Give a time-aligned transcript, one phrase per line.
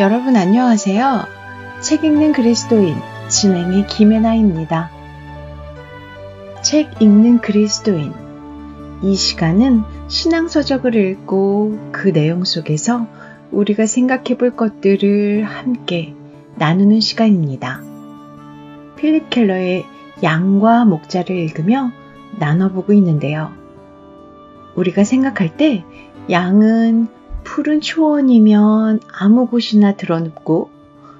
[0.00, 1.26] 여러분 안녕하세요.
[1.82, 2.96] 책 읽는 그리스도인
[3.28, 4.90] 진행의 김혜나입니다.
[6.62, 8.14] 책 읽는 그리스도인
[9.02, 13.08] 이 시간은 신앙서적을 읽고 그 내용 속에서
[13.50, 16.14] 우리가 생각해 볼 것들을 함께
[16.54, 17.82] 나누는 시간입니다.
[18.96, 19.84] 필립 켈러의
[20.22, 21.92] 양과 목자를 읽으며
[22.38, 23.52] 나눠보고 있는데요.
[24.76, 25.84] 우리가 생각할 때
[26.30, 27.19] 양은
[27.52, 30.70] 푸른 초원이면 아무 곳이나 드러눕고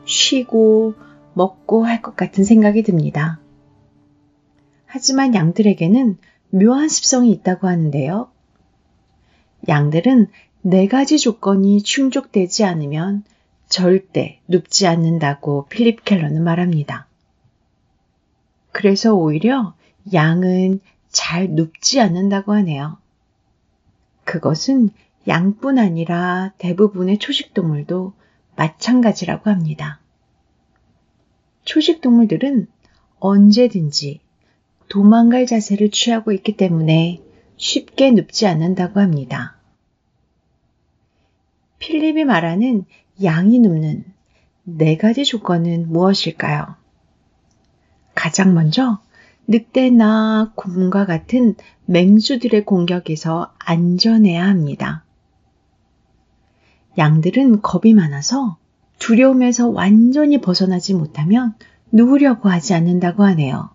[0.04, 0.94] 쉬고
[1.34, 3.40] 먹고 할 것 같은 생각이 듭니다.
[4.86, 6.18] 하지만 양들에게는
[6.50, 8.30] 묘한 습성이 있다고 하는데요.
[9.66, 10.28] 양들은
[10.62, 13.24] 네 가지 조건이 충족되지 않으면
[13.68, 17.08] 절대 눕지 않는다고 필립 켈러는 말합니다.
[18.70, 19.74] 그래서 오히려
[20.12, 22.98] 양은 잘 눕지 않는다고 하네요.
[24.22, 24.90] 그것은
[25.30, 28.14] 양뿐 아니라 대부분의 초식동물도
[28.56, 30.00] 마찬가지라고 합니다.
[31.64, 32.66] 초식동물들은
[33.20, 34.18] 언제든지
[34.88, 37.22] 도망갈 자세를 취하고 있기 때문에
[37.56, 39.56] 쉽게 눕지 않는다고 합니다.
[41.78, 42.84] 필립이 말하는
[43.22, 44.04] 양이 눕는
[44.64, 46.74] 네 가지 조건은 무엇일까요?
[48.16, 49.00] 가장 먼저
[49.46, 55.04] 늑대나 곰과 같은 맹수들의 공격에서 안전해야 합니다.
[56.98, 58.58] 양들은 겁이 많아서
[58.98, 61.54] 두려움에서 완전히 벗어나지 못하면
[61.92, 63.70] 누우려고 하지 않는다고 하네요.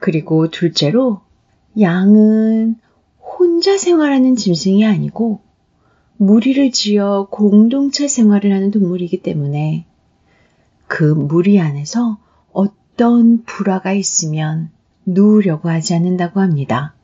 [0.00, 1.22] 그리고 둘째로
[1.80, 2.76] 양은
[3.20, 5.40] 혼자 생활하는 짐승이 아니고
[6.16, 9.86] 무리를 지어 공동체 생활을 하는 동물이기 때문에
[10.86, 12.18] 그 무리 안에서
[12.52, 14.70] 어떤 불화가 있으면
[15.06, 16.94] 누우려고 하지 않는다고 합니다.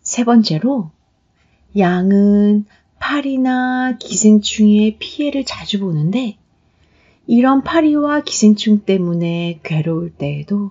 [0.00, 0.90] 세 번째로
[1.76, 2.66] 양은
[2.98, 6.36] 파리나 기생충의 피해를 자주 보는데
[7.26, 10.70] 이런 파리와 기생충 때문에 괴로울 때에도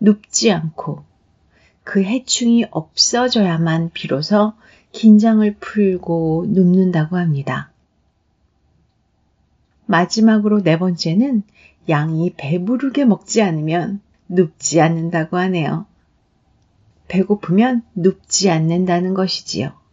[0.00, 1.04] 눕지 않고
[1.84, 4.52] 그 해충이 없어져야만 비로소
[4.92, 7.70] 긴장을 풀고 눕는다고 합니다.
[9.86, 11.44] 마지막으로 네 번째는
[11.88, 15.86] 양이 배부르게 먹지 않으면 눕지 않는다고 하네요.
[17.08, 19.85] 배고프면 눕지 않는다는 것이지요.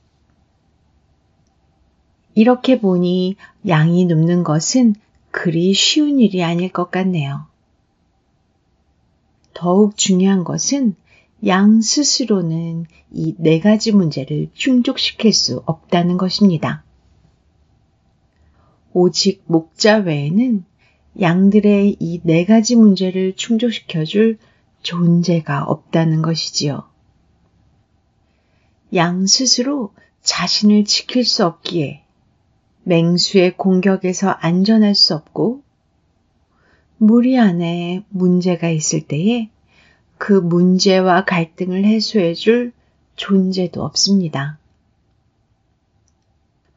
[2.36, 3.36] 이렇게 보니
[3.68, 4.96] 양이 눕는 것은
[5.32, 7.48] 그리 쉬운 일이 아닐 것 같네요.
[9.54, 10.96] 더욱 중요한 것은
[11.46, 16.84] 양 스스로는 이 네 가지 문제를 충족시킬 수 없다는 것입니다.
[18.94, 20.66] 오직 목자 외에는
[21.22, 24.40] 양들의 이 네 가지 문제를 충족시켜줄
[24.82, 26.84] 존재가 없다는 것이지요.
[28.96, 32.03] 양 스스로 자신을 지킬 수 없기에
[32.84, 35.64] 맹수의 공격에서 안전할 수 없고
[36.98, 39.50] 무리 안에 문제가 있을 때에
[40.18, 42.72] 그 문제와 갈등을 해소해 줄
[43.16, 44.58] 존재도 없습니다.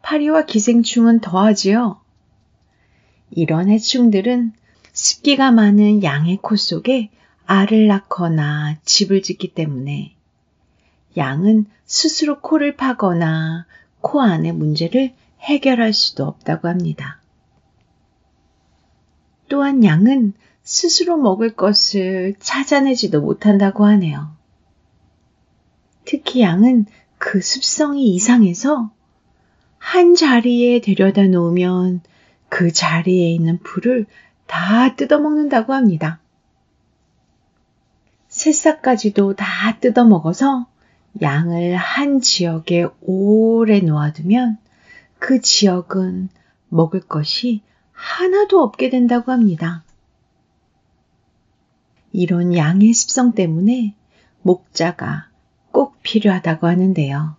[0.03, 2.01] 파리와 기생충은 더하지요.
[3.31, 4.53] 이런 해충들은
[4.93, 7.11] 습기가 많은 양의 코 속에
[7.45, 10.15] 알을 낳거나 집을 짓기 때문에
[11.17, 13.67] 양은 스스로 코를 파거나
[14.01, 17.21] 코 안의 문제를 해결할 수도 없다고 합니다.
[19.49, 24.35] 또한 양은 스스로 먹을 것을 찾아내지도 못한다고 하네요.
[26.05, 26.87] 특히 양은
[27.19, 28.91] 그 습성이 이상해서
[29.79, 32.01] 한 자리에 데려다 놓으면
[32.49, 34.07] 그 자리에 있는 풀을
[34.47, 36.21] 다 뜯어먹는다고 합니다.
[38.29, 40.67] 새싹까지도 다 뜯어먹어서
[41.23, 44.59] 양을 한 지역에 오래 놓아두면
[45.19, 46.29] 그 지역은
[46.69, 49.85] 먹을 것이 하나도 없게 된다고 합니다.
[52.13, 53.95] 이런 양의 습성 때문에
[54.43, 55.29] 목자가
[55.73, 57.37] 꼭 필요하다고 하는데요.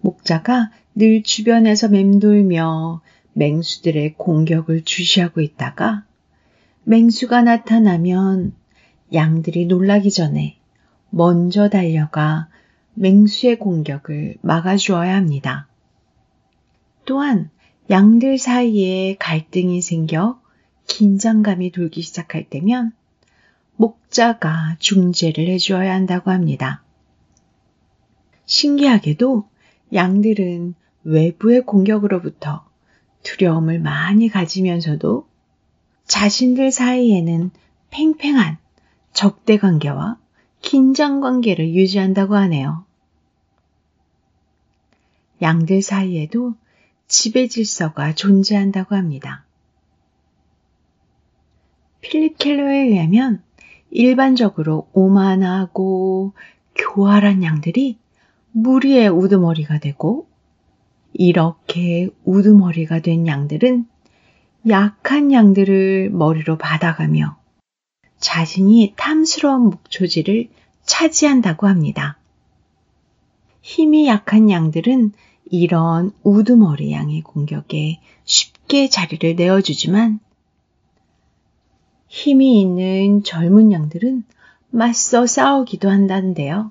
[0.00, 3.02] 목자가 늘 주변에서 맴돌며
[3.32, 6.04] 맹수들의 공격을 주시하고 있다가
[6.84, 8.54] 맹수가 나타나면
[9.12, 10.58] 양들이 놀라기 전에
[11.10, 12.48] 먼저 달려가
[13.00, 15.66] 맹수의 공격을 막아주어야 합니다.
[17.06, 17.48] 또한
[17.88, 20.38] 양들 사이에 갈등이 생겨
[20.86, 22.92] 긴장감이 돌기 시작할 때면
[23.76, 26.82] 목자가 중재를 해주어야 한다고 합니다.
[28.44, 29.48] 신기하게도
[29.94, 30.74] 양들은
[31.04, 32.66] 외부의 공격으로부터
[33.22, 35.26] 두려움을 많이 가지면서도
[36.04, 37.50] 자신들 사이에는
[37.88, 38.58] 팽팽한
[39.14, 40.18] 적대 관계와
[40.60, 42.84] 긴장 관계를 유지한다고 하네요.
[45.42, 46.54] 양들 사이에도
[47.06, 49.44] 지배 질서가 존재한다고 합니다.
[52.00, 53.42] 필립 켈러에 의하면
[53.90, 56.32] 일반적으로 오만하고
[56.74, 57.98] 교활한 양들이
[58.52, 60.28] 무리의 우두머리가 되고
[61.12, 63.86] 이렇게 우두머리가 된 양들은
[64.68, 67.38] 약한 양들을 머리로 받아가며
[68.18, 70.50] 자신이 탐스러운 목초지를
[70.84, 72.18] 차지한다고 합니다.
[73.62, 75.12] 힘이 약한 양들은
[75.50, 80.20] 이런 우두머리 양의 공격에 쉽게 자리를 내어주지만
[82.06, 84.24] 힘이 있는 젊은 양들은
[84.70, 86.70] 맞서 싸우기도 한다는데요.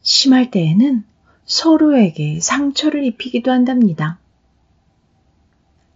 [0.00, 1.04] 심할 때에는
[1.44, 4.18] 서로에게 상처를 입히기도 한답니다.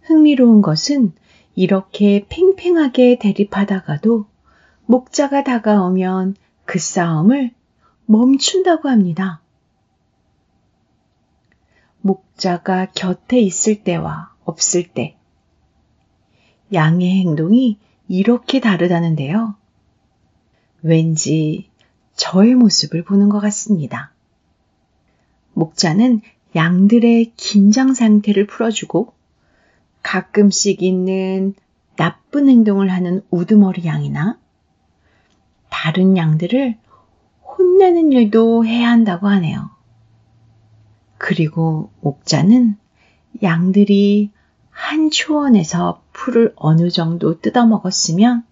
[0.01, 1.13] 흥미로운 것은
[1.55, 4.25] 이렇게 팽팽하게 대립하다가도
[4.85, 6.35] 목자가 다가오면
[6.65, 7.51] 그 싸움을
[8.05, 9.41] 멈춘다고 합니다.
[12.01, 15.15] 목자가 곁에 있을 때와 없을 때
[16.73, 19.55] 양의 행동이 이렇게 다르다는데요.
[20.81, 21.69] 왠지
[22.15, 24.11] 저의 모습을 보는 것 같습니다.
[25.53, 26.21] 목자는
[26.55, 29.13] 양들의 긴장 상태를 풀어주고
[30.01, 31.53] 가끔씩 있는
[31.95, 34.39] 나쁜 행동을 하는 우두머리 양이나
[35.69, 36.77] 다른 양들을
[37.43, 39.69] 혼내는 일도 해야 한다고 하네요.
[41.19, 42.77] 그리고 목자는
[43.43, 44.31] 양들이
[44.71, 48.43] 한 초원에서 풀을 어느 정도 뜯어먹었으면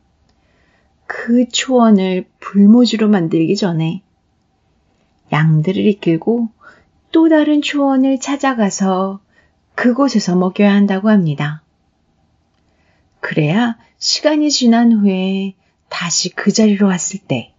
[1.07, 4.03] 그 초원을 불모지로 만들기 전에
[5.31, 6.49] 양들을 이끌고
[7.11, 9.21] 또 다른 초원을 찾아가서
[9.73, 11.63] 그곳에서 먹여야 한다고 합니다.
[13.21, 15.55] 그래야 시간이 지난 후에
[15.87, 17.53] 다시 그 자리로 왔을 때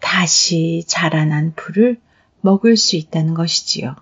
[0.00, 1.98] 다시 자라난 풀을
[2.40, 3.96] 먹을 수 있다는 것이지요.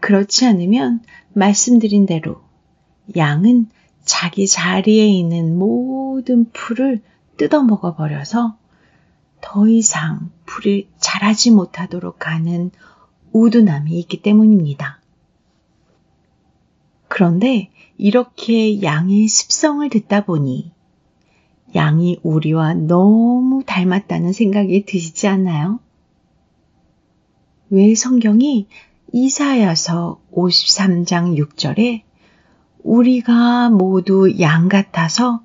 [0.00, 2.42] 그렇지 않으면 말씀드린 대로
[3.16, 3.68] 양은
[4.04, 7.00] 자기 자리에 있는 모든 풀을
[7.36, 8.56] 뜯어 먹어 버려서
[9.40, 12.70] 더 이상 풀이 자라지 못하도록 하는
[13.32, 15.00] 우둔함이 있기 때문입니다.
[17.08, 20.72] 그런데 이렇게 양의 습성을 듣다 보니
[21.74, 25.80] 양이 우리와 너무 닮았다는 생각이 드시지 않나요?
[27.70, 28.68] 왜 성경이
[29.12, 32.02] 이사야서 53장 6절에
[32.82, 35.44] 우리가 모두 양 같아서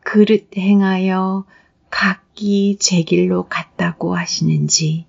[0.00, 1.44] 그릇 행하여
[1.90, 5.06] 각기 제 길로 갔다고 하시는지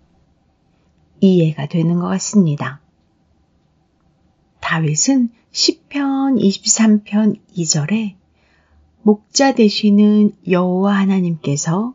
[1.21, 2.81] 이해가 되는 것 같습니다.
[4.61, 8.15] 다윗은 10편 23편 2절에
[9.05, 11.93] 목자 되시는 여호와 하나님께서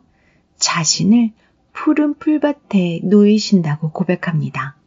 [0.55, 1.31] 자신을
[1.73, 4.77] 푸른 풀밭에 놓이신다고 고백합니다.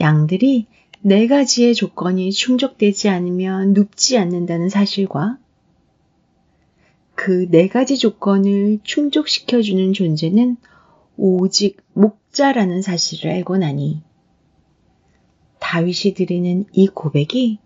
[0.00, 0.64] 양들이
[1.02, 5.36] 네 가지의 조건이 충족되지 않으면 눕지 않는다는 사실과
[7.14, 10.56] 그 네 가지 조건을 충족시켜주는 존재는
[11.18, 14.00] 오직 목자라는 사실을 알고 나니
[15.58, 17.58] 다윗이 드리는 이 고백이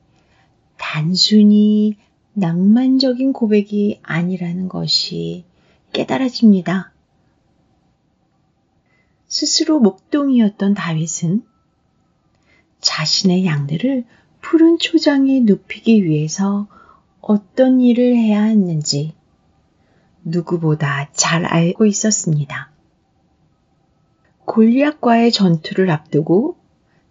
[0.78, 1.96] 단순히
[2.34, 5.44] 낭만적인 고백이 아니라는 것이
[5.92, 6.92] 깨달아집니다.
[9.26, 11.44] 스스로 목동이었던 다윗은
[12.80, 14.04] 자신의 양들을
[14.40, 16.66] 푸른 초장에 눕히기 위해서
[17.20, 19.14] 어떤 일을 해야 했는지
[20.25, 22.70] 누구보다 잘 알고 있었습니다.
[24.46, 26.56] 골리앗과의 전투를 앞두고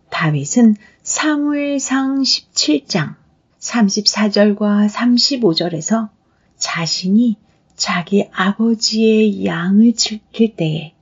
[0.09, 3.18] 다윗은 사무엘상 17장
[3.59, 6.09] 34절과 35절에서
[6.57, 7.37] 자신이
[7.75, 10.93] 자기 아버지의 양을 지킬 때에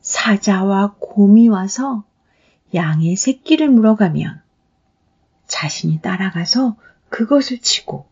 [0.00, 2.04] 사자와 곰이 와서
[2.74, 4.42] 양의 새끼를 물어가면
[5.46, 6.76] 자신이 따라가서
[7.08, 8.06] 그것을 치고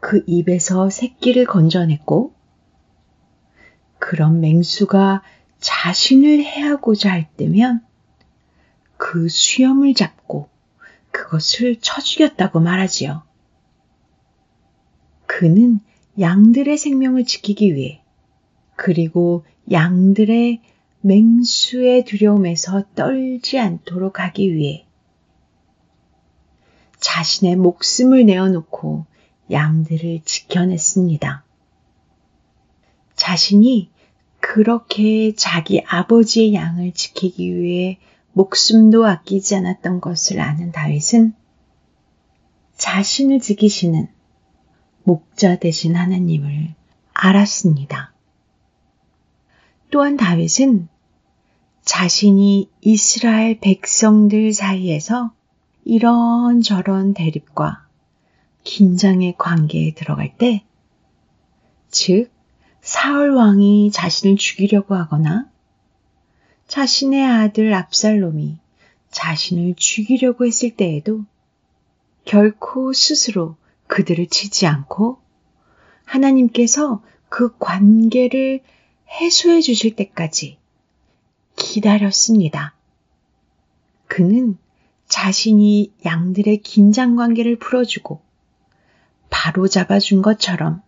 [0.00, 2.34] 그 입에서 새끼를 건져냈고
[3.98, 5.22] 그런 맹수가
[5.60, 7.84] 자신을 해하고자 할 때면
[8.96, 10.48] 그 수염을 잡고
[11.12, 13.22] 그것을 쳐 죽였다고 말하지요.
[15.26, 15.80] 그는
[16.18, 18.02] 양들의 생명을 지키기 위해
[18.76, 20.60] 그리고 양들의
[21.02, 24.86] 맹수의 두려움에서 떨지 않도록 하기 위해
[26.98, 29.06] 자신의 목숨을 내어놓고
[29.50, 31.44] 양들을 지켜냈습니다.
[33.14, 33.90] 자신이
[34.40, 37.98] 그렇게 자기 아버지의 양을 지키기 위해
[38.32, 41.34] 목숨도 아끼지 않았던 것을 아는 다윗은
[42.76, 44.08] 자신을 지키시는
[45.04, 46.74] 목자 되신 하나님을
[47.12, 48.12] 알았습니다.
[49.90, 50.88] 또한 다윗은
[51.82, 55.32] 자신이 이스라엘 백성들 사이에서
[55.84, 57.86] 이런저런 대립과
[58.64, 60.64] 긴장의 관계에 들어갈 때,
[61.90, 62.30] 즉,
[62.80, 65.51] 사울 왕이 자신을 죽이려고 하거나
[66.72, 68.56] 자신의 아들 압살롬이
[69.10, 71.26] 자신을 죽이려고 했을 때에도
[72.24, 73.56] 결코 스스로
[73.88, 75.18] 그들을 치지 않고
[76.06, 78.62] 하나님께서 그 관계를
[79.06, 80.56] 해소해 주실 때까지
[81.56, 82.74] 기다렸습니다.
[84.06, 84.56] 그는
[85.08, 88.22] 자신이 양들의 긴장 관계를 풀어주고
[89.28, 90.80] 바로 잡아준 것처럼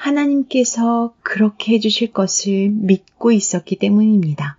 [0.00, 4.56] 하나님께서 그렇게 해주실 것을 믿고 있었기 때문입니다.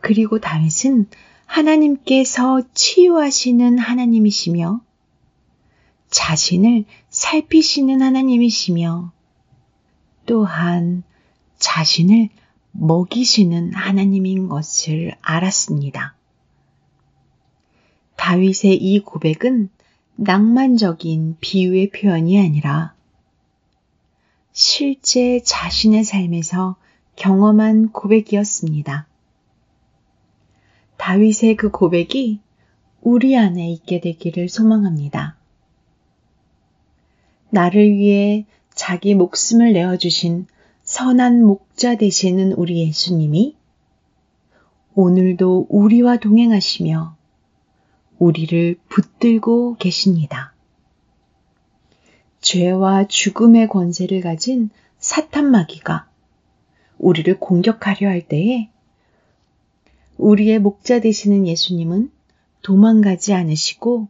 [0.00, 1.08] 그리고 다윗은
[1.46, 4.80] 하나님께서 치유하시는 하나님이시며
[6.08, 9.12] 자신을 살피시는 하나님이시며
[10.26, 11.02] 또한
[11.58, 12.28] 자신을
[12.70, 16.14] 먹이시는 하나님인 것을 알았습니다.
[18.16, 19.68] 다윗의 이 고백은
[20.14, 22.94] 낭만적인 비유의 표현이 아니라
[24.52, 26.76] 실제 자신의 삶에서
[27.16, 29.06] 경험한 고백이었습니다.
[30.98, 32.40] 다윗의 그 고백이
[33.00, 35.36] 우리 안에 있게 되기를 소망합니다.
[37.50, 38.44] 나를 위해
[38.74, 40.46] 자기 목숨을 내어주신
[40.82, 43.56] 선한 목자 되시는 우리 예수님이
[44.94, 47.16] 오늘도 우리와 동행하시며
[48.18, 50.51] 우리를 붙들고 계십니다.
[52.42, 54.68] 죄와 죽음의 권세를 가진
[54.98, 56.08] 사탄 마귀가
[56.98, 58.68] 우리를 공격하려 할 때에
[60.18, 62.10] 우리의 목자 되시는 예수님은
[62.62, 64.08] 도망가지 않으시고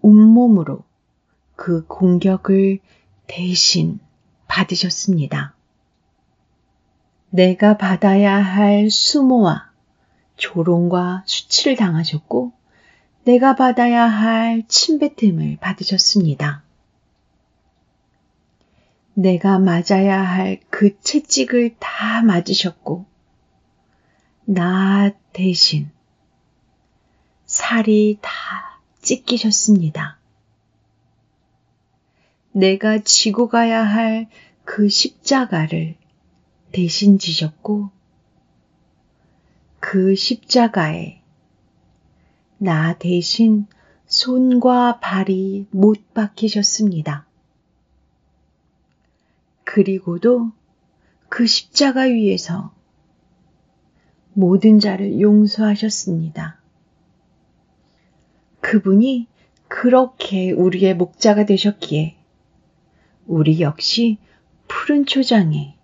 [0.00, 0.84] 온몸으로
[1.56, 2.78] 그 공격을
[3.26, 3.98] 대신
[4.46, 5.54] 받으셨습니다.
[7.30, 9.70] 내가 받아야 할 수모와
[10.36, 12.52] 조롱과 수치를 당하셨고
[13.24, 16.65] 내가 받아야 할 침뱉음을 받으셨습니다.
[19.18, 23.06] 내가 맞아야 할 그 채찍을 다 맞으셨고
[24.44, 25.90] 나 대신
[27.46, 28.30] 살이 다
[29.00, 30.18] 찢기셨습니다.
[32.52, 34.28] 내가 지고 가야 할
[34.64, 35.94] 그 십자가를
[36.72, 37.90] 대신 지셨고
[39.80, 41.22] 그 십자가에
[42.58, 43.66] 나 대신
[44.06, 47.25] 손과 발이 못 박히셨습니다.
[49.66, 50.52] 그리고도
[51.28, 52.72] 그 십자가 위에서
[54.32, 56.60] 모든 자를 용서하셨습니다.
[58.60, 59.26] 그분이
[59.68, 62.16] 그렇게 우리의 목자가 되셨기에
[63.26, 64.18] 우리 역시
[64.68, 65.76] 푸른 초장에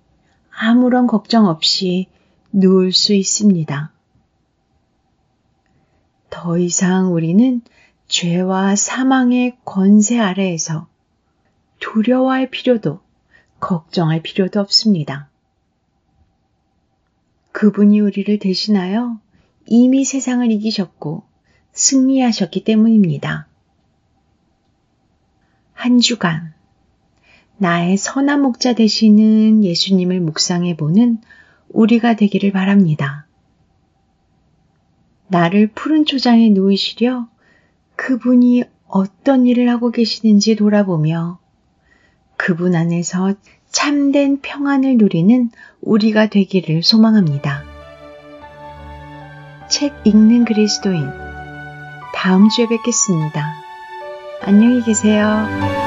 [0.51, 2.09] 아무런 걱정 없이
[2.53, 3.93] 누울 수 있습니다.
[6.31, 7.63] 더 이상 우리는
[8.07, 10.87] 죄와 사망의 권세 아래에서
[11.81, 13.02] 두려워할 필요도
[13.63, 15.31] 걱정할 필요도 없습니다.
[17.53, 19.21] 그분이 우리를 대신하여
[19.67, 21.23] 이미 세상을 이기셨고
[21.71, 23.47] 승리하셨기 때문입니다.
[25.75, 26.53] 한 주간
[27.57, 31.21] 나의 선한 목자 되시는 예수님을 묵상해 보는
[31.69, 33.29] 우리가 되기를 바랍니다.
[35.29, 37.29] 나를 푸른 초장에 누이시려
[37.95, 41.42] 그분이 어떤 일을 하고 계시는지 돌아보며
[42.45, 43.35] 그분 안에서
[43.71, 47.63] 참된 평안을 누리는 우리가 되기를 소망합니다.
[49.71, 51.09] 책 읽는 그리스도인
[52.13, 53.47] 다음 주에 뵙겠습니다.
[54.41, 55.82] 안녕히 계세요.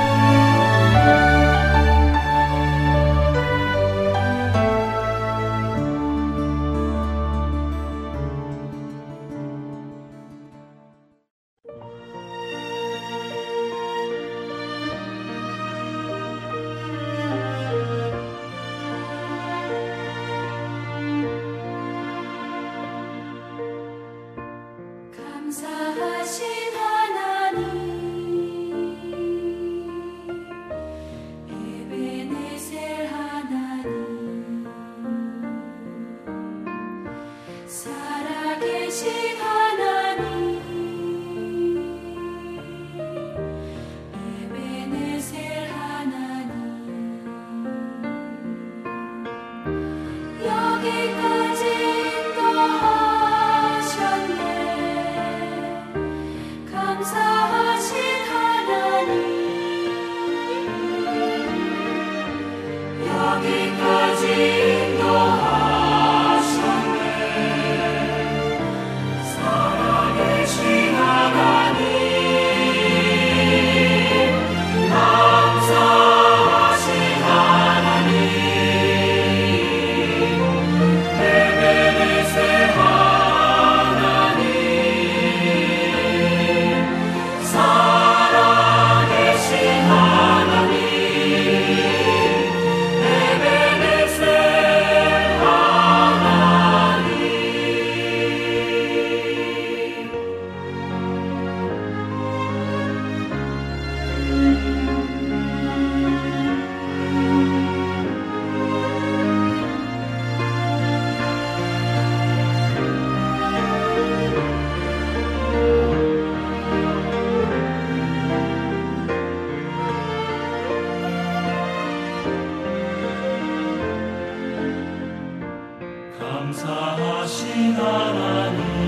[126.25, 128.84] 감사하신 하나님.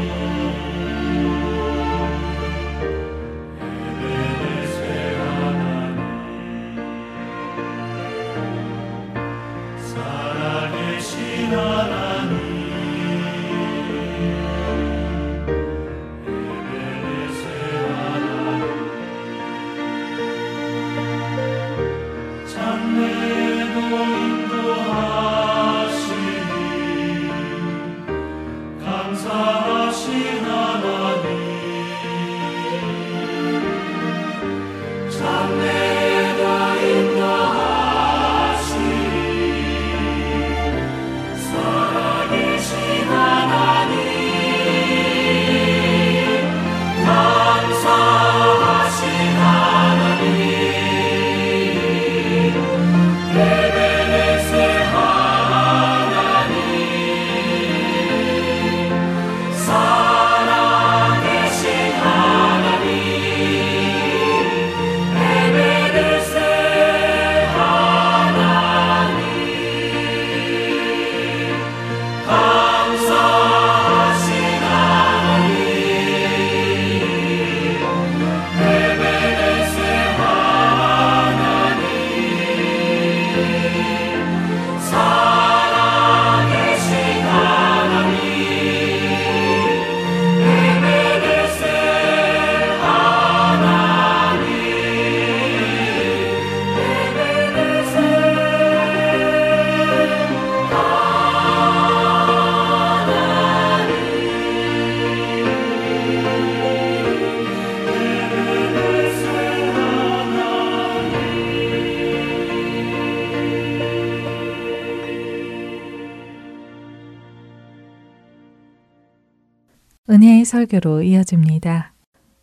[120.27, 121.93] 은혜의 설교로 이어집니다.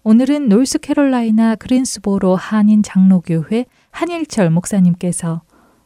[0.05, 5.43] 오늘은 노스캐롤라이나 그린스보로 한인 장로교회 한일철 목사님께서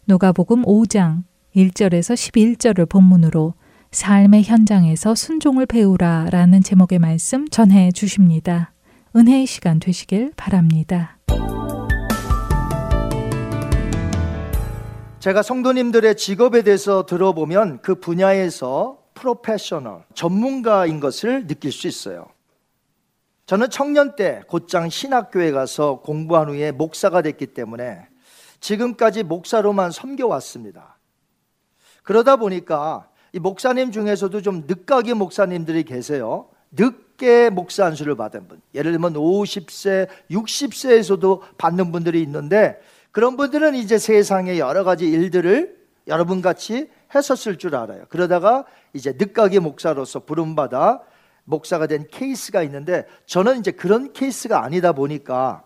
[0.06, 1.24] 누가복음 5장
[1.56, 3.54] 1절에서 11절을 본문으로
[3.90, 8.72] 삶의 현장에서 순종을 배우라 라는 제목의 말씀 전해 주십니다.
[9.16, 11.18] 은혜의 시간 되시길 바랍니다.
[15.18, 22.26] 제가 성도님들의 직업에 대해서 들어보면 그 분야에서 프로페셔널, 전문가인 것을 느낄 수 있어요.
[23.46, 28.06] 저는 청년 때 곧장 신학교에 가서 공부한 후에 목사가 됐기 때문에
[28.60, 30.98] 지금까지 목사로만 섬겨왔습니다.
[32.02, 36.48] 그러다 보니까 이 목사님 중에서도 좀 늦가기 목사님들이 계세요.
[36.72, 38.60] 늦게 목사 안수를 받은 분.
[38.74, 45.76] 예를 들면 50세, 60세에서도 받는 분들이 있는데 그런 분들은 이제 세상의 여러 가지 일들을
[46.06, 48.04] 여러분 같이 했었을 줄 알아요.
[48.08, 51.00] 그러다가 이제 늦깎이 목사로서 부름받아
[51.44, 55.64] 목사가 된 케이스가 있는데 저는 이제 그런 케이스가 아니다 보니까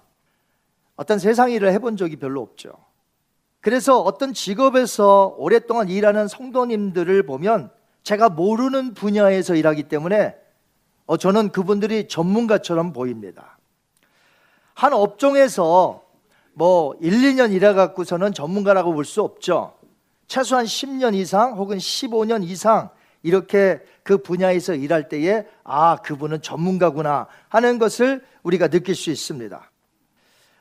[0.96, 2.72] 어떤 세상 일을 해본 적이 별로 없죠.
[3.60, 7.70] 그래서 어떤 직업에서 오랫동안 일하는 성도님들을 보면
[8.02, 10.36] 제가 모르는 분야에서 일하기 때문에
[11.06, 13.58] 어, 저는 그분들이 전문가처럼 보입니다.
[14.74, 16.02] 한 업종에서
[16.54, 19.74] 뭐 1, 2년 일해갖고서는 전문가라고 볼 수 없죠.
[20.32, 22.88] 최소한 10년 이상 혹은 15년 이상
[23.22, 29.70] 이렇게 그 분야에서 일할 때에 아, 그분은 전문가구나 하는 것을 우리가 느낄 수 있습니다.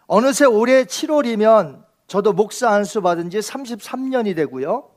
[0.07, 4.89] 어느새 올해 7월이면 저도 목사 안수 받은 지 33년이 되고요.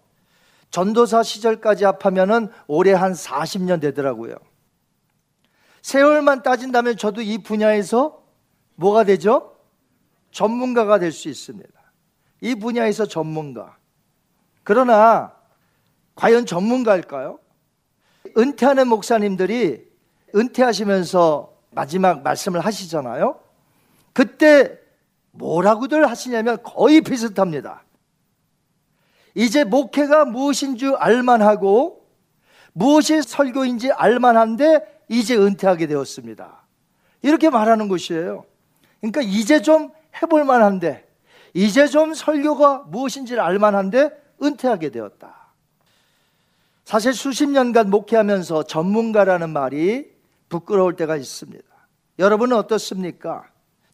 [0.72, 4.34] 전도사 시절까지 합하면은 올해 한 40년 되더라고요.
[5.82, 8.20] 세월만 따진다면 저도 이 분야에서
[8.74, 9.56] 뭐가 되죠?
[10.32, 11.72] 전문가가 될 수 있습니다.
[12.40, 13.76] 이 분야에서 전문가.
[14.64, 15.32] 그러나
[16.16, 17.38] 과연 전문가일까요?
[18.36, 19.86] 은퇴하는 목사님들이
[20.34, 23.38] 은퇴하시면서 마지막 말씀을 하시잖아요.
[24.12, 24.78] 그때
[25.32, 27.82] 뭐라고들 하시냐면 거의 비슷합니다.
[29.34, 32.06] 이제 목회가 무엇인 줄 알만하고
[32.72, 36.64] 무엇이 설교인지 알만한데 이제 은퇴하게 되었습니다.
[37.22, 38.44] 이렇게 말하는 것이에요.
[39.00, 41.06] 그러니까 이제 좀 해볼 만한데
[41.52, 45.44] 이제 좀 설교가 무엇인지를 알만한데 은퇴하게 되었다.
[46.84, 50.12] 사실 수십 년간 목회하면서 전문가라는 말이
[50.48, 51.64] 부끄러울 때가 있습니다.
[52.18, 53.44] 여러분은 어떻습니까?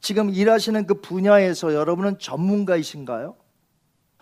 [0.01, 3.37] 지금 일하시는 그 분야에서 여러분은 전문가이신가요?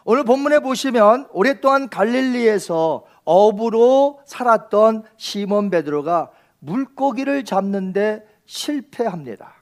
[0.04, 9.54] 오늘 본문에 보시면 오랫동안 갈릴리에서 어부로 살았던 시몬 베드로가 물고기를 잡는데 실패합니다.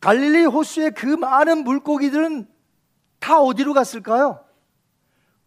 [0.00, 2.46] 갈릴리 호수의 그 많은 물고기들은
[3.18, 4.43] 다 어디로 갔을까요?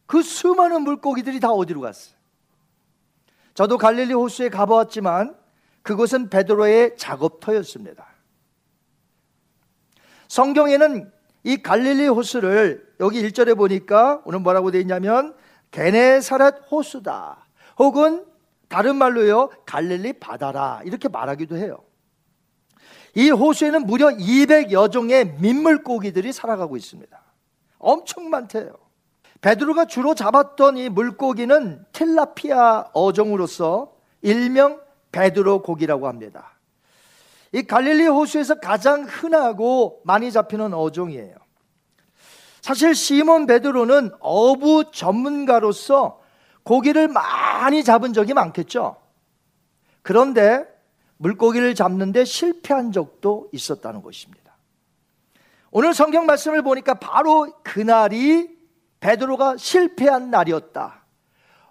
[0.07, 2.15] 그 수많은 물고기들이 다 어디로 갔어요?
[3.53, 5.35] 저도 갈릴리 호수에 가보았지만
[5.81, 8.07] 그곳은 베드로의 작업터였습니다.
[10.27, 11.11] 성경에는
[11.43, 15.35] 이 갈릴리 호수를 여기 1절에 보니까 오늘 뭐라고 되어 있냐면
[15.71, 17.47] 게네사렛 호수다.
[17.77, 18.25] 혹은
[18.67, 19.49] 다른 말로요.
[19.65, 20.81] 갈릴리 바다라.
[20.83, 21.83] 이렇게 말하기도 해요.
[23.15, 27.19] 이 호수에는 무려 200여 종의 민물고기들이 살아가고 있습니다.
[27.79, 28.86] 엄청 많대요.
[29.41, 36.57] 베드로가 주로 잡았던 이 물고기는 틸라피아 어종으로서 일명 베드로 고기라고 합니다.
[37.51, 41.35] 이 갈릴리 호수에서 가장 흔하고 많이 잡히는 어종이에요.
[42.61, 46.19] 사실 시몬 베드로는 어부 전문가로서
[46.63, 48.97] 고기를 많이 잡은 적이 많겠죠.
[50.01, 50.65] 그런데
[51.17, 54.57] 물고기를 잡는데 실패한 적도 있었다는 것입니다.
[55.71, 58.56] 오늘 성경 말씀을 보니까 바로 그날이
[58.99, 61.05] 베드로가 실패한 날이었다.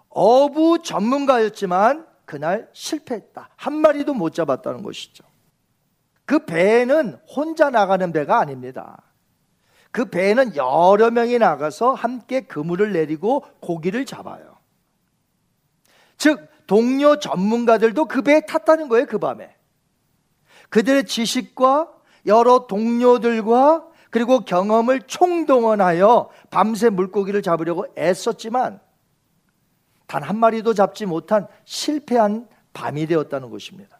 [0.09, 3.49] 어부 전문가였지만 그날 실패했다.
[3.55, 5.23] 한 마리도 못 잡았다는 것이죠.
[6.25, 9.01] 그 배는 혼자 나가는 배가 아닙니다.
[9.91, 14.57] 그 배는 여러 명이 나가서 함께 그물을 내리고 고기를 잡아요.
[16.17, 19.55] 즉, 동료 전문가들도 그 배에 탔다는 거예요, 그 밤에.
[20.69, 21.89] 그들의 지식과
[22.25, 28.79] 여러 동료들과 그리고 경험을 총동원하여 밤새 물고기를 잡으려고 애썼지만
[30.07, 33.99] 단 한 마리도 잡지 못한 실패한 밤이 되었다는 것입니다.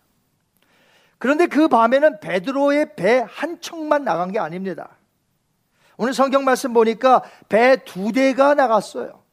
[1.19, 4.97] 그런데 그 밤에는 베드로의 배 한 척만 나간 게 아닙니다.
[5.97, 9.23] 오늘 성경 말씀 보니까 배 두 대가 나갔어요.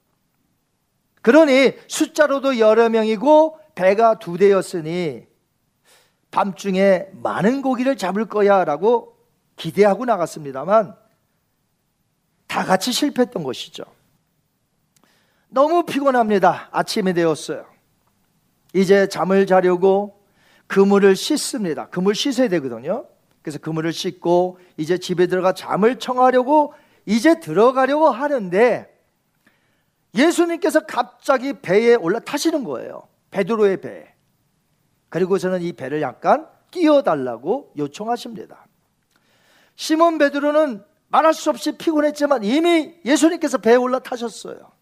[1.22, 5.26] 그러니 숫자로도 여러 명이고 배가 두 대였으니
[6.30, 9.13] 밤중에 많은 고기를 잡을 거야 라고
[9.56, 10.96] 기대하고 나갔습니다만
[12.46, 13.84] 다 같이 실패했던 것이죠.
[15.48, 16.68] 너무 피곤합니다.
[16.72, 17.66] 아침이 되었어요.
[18.74, 20.24] 이제 잠을 자려고
[20.66, 21.88] 그물을 씻습니다.
[21.88, 23.06] 그물 씻어야 되거든요.
[23.42, 26.74] 그래서 그물을 씻고 이제 집에 들어가 잠을 청하려고
[27.06, 28.90] 이제 들어가려고 하는데
[30.14, 33.06] 예수님께서 갑자기 배에 올라타시는 거예요.
[33.30, 34.14] 베드로의 배.
[35.08, 38.63] 그리고 저는 이 배를 약간 끼워달라고 요청하십니다.
[39.76, 44.72] 시몬 베드로는 말할 수 없이 피곤했지만 이미 예수님께서 배에 올라 타셨어요.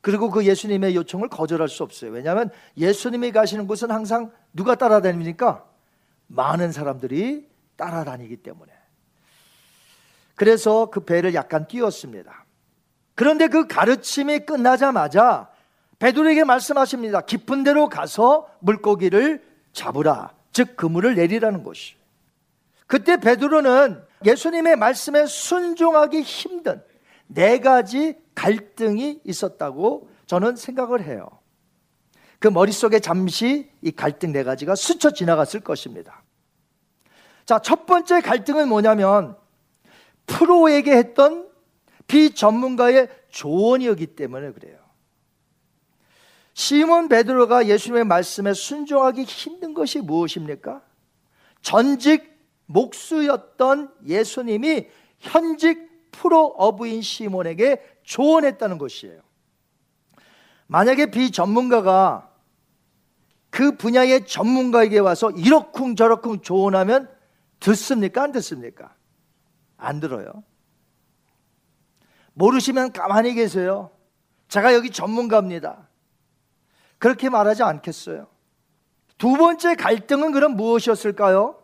[0.00, 2.12] 그리고 그 예수님의 요청을 거절할 수 없어요.
[2.12, 5.64] 왜냐하면 예수님이 가시는 곳은 항상 누가 따라다닙니까?
[6.28, 8.72] 많은 사람들이 따라다니기 때문에.
[10.36, 12.44] 그래서 그 배를 약간 띄웠습니다.
[13.14, 15.50] 그런데 그 가르침이 끝나자마자
[15.98, 17.22] 베드로에게 말씀하십니다.
[17.22, 20.34] 깊은 데로 가서 물고기를 잡으라.
[20.52, 21.96] 즉 그물을 내리라는 것이.
[22.86, 26.82] 그때 베드로는 예수님의 말씀에 순종하기 힘든
[27.26, 31.28] 네 가지 갈등이 있었다고 저는 생각을 해요.
[32.38, 36.22] 그 머릿속에 잠시 이 갈등 네 가지가 스쳐 지나갔을 것입니다.
[37.44, 39.36] 자, 첫 번째 갈등은 뭐냐면
[40.26, 41.48] 프로에게 했던
[42.06, 44.78] 비전문가의 조언이었기 때문에 그래요.
[46.54, 50.82] 시몬 베드로가 예수님의 말씀에 순종하기 힘든 것이 무엇입니까?
[51.62, 52.35] 전직
[52.66, 59.20] 목수였던 예수님이 현직 프로 어부인 시몬에게 조언했다는 것이에요.
[60.66, 62.30] 만약에 비전문가가
[63.50, 67.08] 그 분야의 전문가에게 와서 이러쿵 저러쿵 조언하면
[67.60, 68.22] 듣습니까?
[68.22, 68.94] 안 듣습니까?
[69.76, 70.42] 안 들어요.
[72.34, 73.90] 모르시면 가만히 계세요.
[74.48, 75.88] 제가 여기 전문가입니다.
[76.98, 78.26] 그렇게 말하지 않겠어요.
[79.18, 81.62] 두 번째 갈등은 그럼 무엇이었을까요?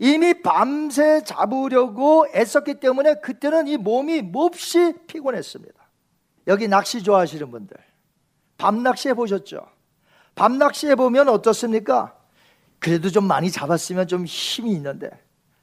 [0.00, 5.74] 이미 밤새 잡으려고 애썼기 때문에 그때는 이 몸이 몹시 피곤했습니다.
[6.46, 7.76] 여기 낚시 좋아하시는 분들,
[8.56, 9.60] 밤 낚시 해보셨죠?
[10.34, 12.16] 밤 낚시 해보면 어떻습니까?
[12.78, 15.10] 그래도 좀 많이 잡았으면 좀 힘이 있는데,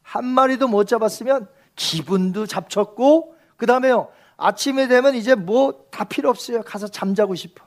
[0.03, 6.61] 한 마리도 못 잡았으면 기분도 잡쳤고, 그 다음에요, 아침에 되면 이제 뭐 다 필요 없어요.
[6.61, 7.65] 가서 잠자고 싶어.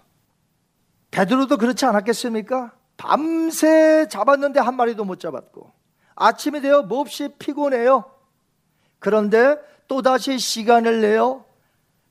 [1.10, 2.72] 베드로도 그렇지 않았겠습니까?
[2.96, 5.72] 밤새 잡았는데 한 마리도 못 잡았고
[6.20, 8.04] 아침이 되어 몹시 피곤해요.
[8.98, 9.56] 그런데
[9.88, 11.46] 또다시 시간을 내어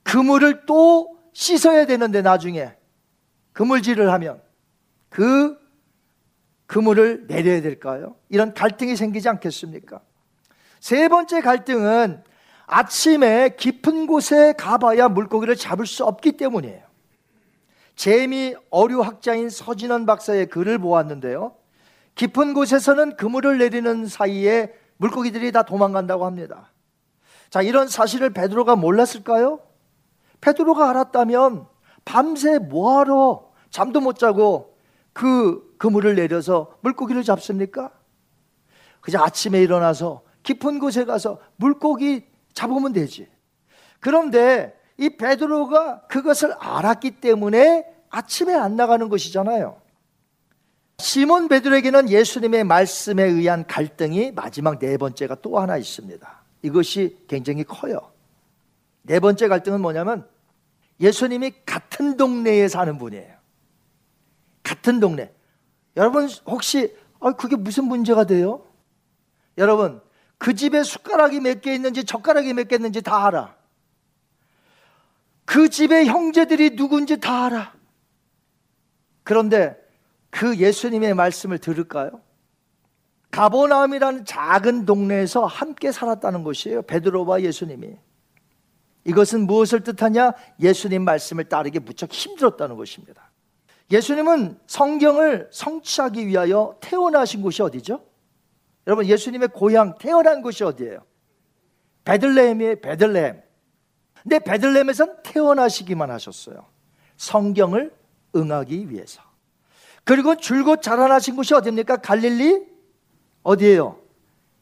[0.02, 2.74] 그물을 또 씻어야 되는데 나중에
[3.54, 4.42] 그물질을 하면
[5.10, 5.58] 그
[6.66, 8.16] 그물을 내려야 될까요?
[8.30, 10.02] 이런 갈등이 생기지 않겠습니까?
[10.80, 12.24] 세 번째 갈등은
[12.66, 16.82] 아침에 깊은 곳에 가봐야 물고기를 잡을 수 없기 때문이에요.
[17.96, 21.59] 재미 어류 학자인 서진원 박사의 글을 보았는데요.
[22.20, 26.70] 깊은 곳에서는 그물을 내리는 사이에 물고기들이 다 도망간다고 합니다.
[27.50, 29.62] 자, 이런 사실을 베드로가 몰랐을까요?
[30.42, 31.66] 베드로가 알았다면
[32.04, 34.76] 밤새 뭐하러 잠도 못 자고
[35.14, 37.90] 그 그물을 내려서 물고기를 잡습니까?
[39.00, 43.30] 그저 아침에 일어나서 깊은 곳에 가서 물고기 잡으면 되지.
[44.02, 49.80] 그런데 이 베드로가 그것을 알았기 때문에 아침에 안 나가는 것이잖아요.
[51.00, 56.42] 시몬 베드로에게는 예수님의 말씀에 의한 갈등이 마지막 네 번째가 또 하나 있습니다.
[56.62, 58.12] 이것이 굉장히 커요.
[59.04, 60.28] 네 번째 갈등은 뭐냐면
[61.00, 63.34] 예수님이 같은 동네에 사는 분이에요.
[64.62, 65.34] 같은 동네.
[65.96, 68.66] 여러분 혹시 아, 그게 무슨 문제가 돼요?
[69.58, 70.02] 여러분
[70.38, 73.56] 그 집에 숟가락이 몇 개 있는지 젓가락이 몇 개 있는지 다 알아.
[75.46, 77.74] 그 집의 형제들이 누군지 다 알아.
[79.24, 79.78] 그런데
[80.30, 82.22] 그 예수님의 말씀을 들을까요?
[83.32, 86.82] 가보나움이라는 작은 동네에서 함께 살았다는 것이에요.
[86.84, 87.96] 베드로와 예수님이.
[89.06, 90.34] 이것은 무엇을 뜻하냐?
[90.60, 93.32] 예수님 말씀을 따르기 무척 힘들었다는 것입니다.
[93.92, 98.04] 예수님은 성경을 성취하기 위하여 태어나신 곳이 어디죠?
[98.86, 101.06] 여러분 예수님의 고향 태어난 곳이 어디예요?
[102.06, 102.82] 베들레헴이에요.
[102.82, 103.44] 베들레헴.
[104.24, 106.68] 근데 베들레헴에선 태어나시기만 하셨어요.
[107.18, 107.94] 성경을
[108.36, 109.29] 응하기 위해서.
[110.10, 111.98] 그리고 줄곧 자라나신 곳이 어디입니까?
[111.98, 112.66] 갈릴리
[113.44, 114.00] 어디예요?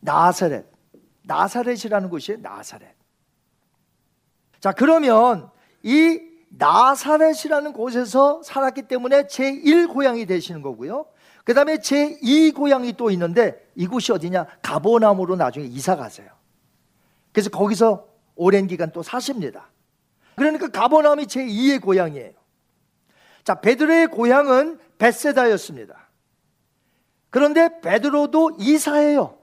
[0.02, 0.66] 나사렛.
[1.24, 2.42] 나사렛이라는 곳이에요.
[2.42, 2.94] 나사렛.
[4.60, 5.50] 자, 그러면
[5.84, 11.06] 이 나사렛이라는 곳에서 살았기 때문에 제1고향이 되시는 거고요.
[11.46, 14.48] 그 다음에 제2고향이 또 있는데 이곳이 어디냐?
[14.62, 16.28] 가보남으로 나중에 이사 가세요.
[17.32, 18.06] 그래서 거기서
[18.36, 19.70] 오랜 기간 또 사십니다.
[20.36, 22.34] 그러니까 가보남이 제2의 고향이에요.
[23.46, 26.10] 자, 베드로의 고향은 베세다였습니다.
[27.30, 29.38] 그런데 베드로도 이사해요.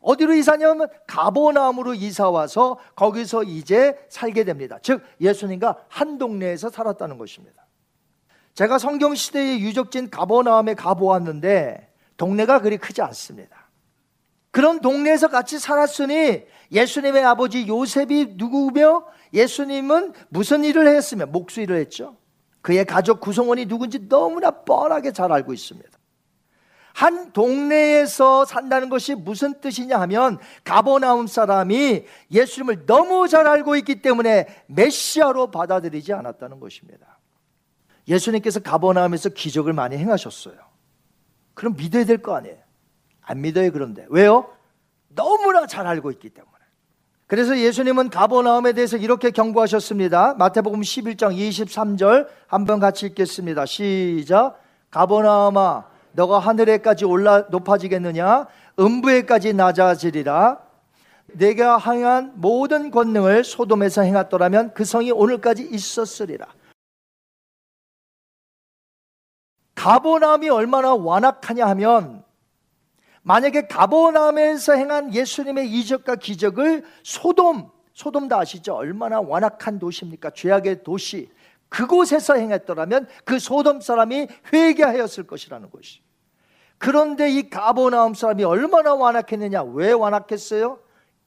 [0.00, 4.78] 어디로 이사냐면 가보나움으로 이사 와서 거기서 이제 살게 됩니다.
[4.80, 7.66] 즉 예수님과 한 동네에서 살았다는 것입니다.
[8.54, 13.68] 제가 성경 시대의 유적진 가보나움에 가보았는데 동네가 그리 크지 않습니다.
[14.50, 22.16] 그런 동네에서 같이 살았으니 예수님의 아버지 요셉이 누구며 예수님은 무슨 일을 했으며 목수 일을 했죠.
[22.66, 25.88] 그의 가족 구성원이 누군지 너무나 뻔하게 잘 알고 있습니다.
[26.94, 34.48] 한 동네에서 산다는 것이 무슨 뜻이냐 하면 가버나움 사람이 예수님을 너무 잘 알고 있기 때문에
[34.66, 37.20] 메시아로 받아들이지 않았다는 것입니다.
[38.08, 40.56] 예수님께서 가버나움에서 기적을 많이 행하셨어요.
[41.54, 42.58] 그럼 믿어야 될 거 아니에요.
[43.20, 44.52] 안 믿어요 그런데 왜요?
[45.10, 46.45] 너무나 잘 알고 있기 때문에.
[47.26, 50.34] 그래서 예수님은 가버나움에 대해서 이렇게 경고하셨습니다.
[50.34, 53.66] 마태복음 11장 23절 한번 같이 읽겠습니다.
[53.66, 54.60] 시작.
[54.90, 58.46] 가버나움아 너가 하늘에까지 올라 높아지겠느냐?
[58.78, 60.60] 음부에까지 낮아지리라.
[61.26, 66.46] 내가 행한 모든 권능을 소돔에서 행했더라면 그 성이 오늘까지 있었으리라.
[69.74, 72.24] 가보나움이 얼마나 완악하냐 하면
[73.26, 78.76] 만약에 가보나움에서 행한 예수님의 이적과 기적을 소돔, 소돔 다 아시죠?
[78.76, 80.30] 얼마나 완악한 도시입니까?
[80.30, 81.28] 죄악의 도시.
[81.68, 86.02] 그곳에서 행했더라면 그 소돔 사람이 회개하였을 것이라는 것이.
[86.78, 89.64] 그런데 이 가보나움 사람이 얼마나 완악했느냐?
[89.64, 90.78] 왜 완악했어요?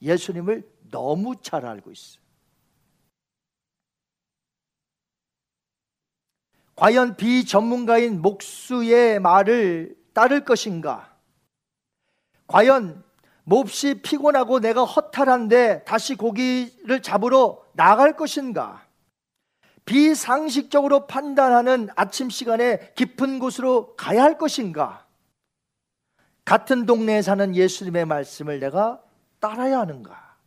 [0.02, 2.24] 예수님을 너무 잘 알고 있어요.
[6.78, 11.09] 과연 비전문가인 목수의 말을 따를 것인가?
[12.50, 13.04] 과연
[13.44, 18.86] 몹시 피곤하고 내가 허탈한데 다시 고기를 잡으러 나갈 것인가?
[19.86, 25.06] 비상식적으로 판단하는 아침 시간에 깊은 곳으로 가야 할 것인가?
[26.44, 29.02] 같은 동네에 사는 예수님의 말씀을 내가
[29.40, 30.38] 따라야 하는가?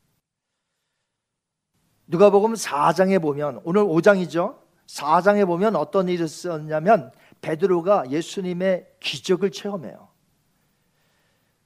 [2.08, 4.58] 누가복음 4장에 보면 오늘 5장이죠.
[4.86, 10.11] 4장에 보면 어떤 일이 있었냐면 베드로가 예수님의 기적을 체험해요.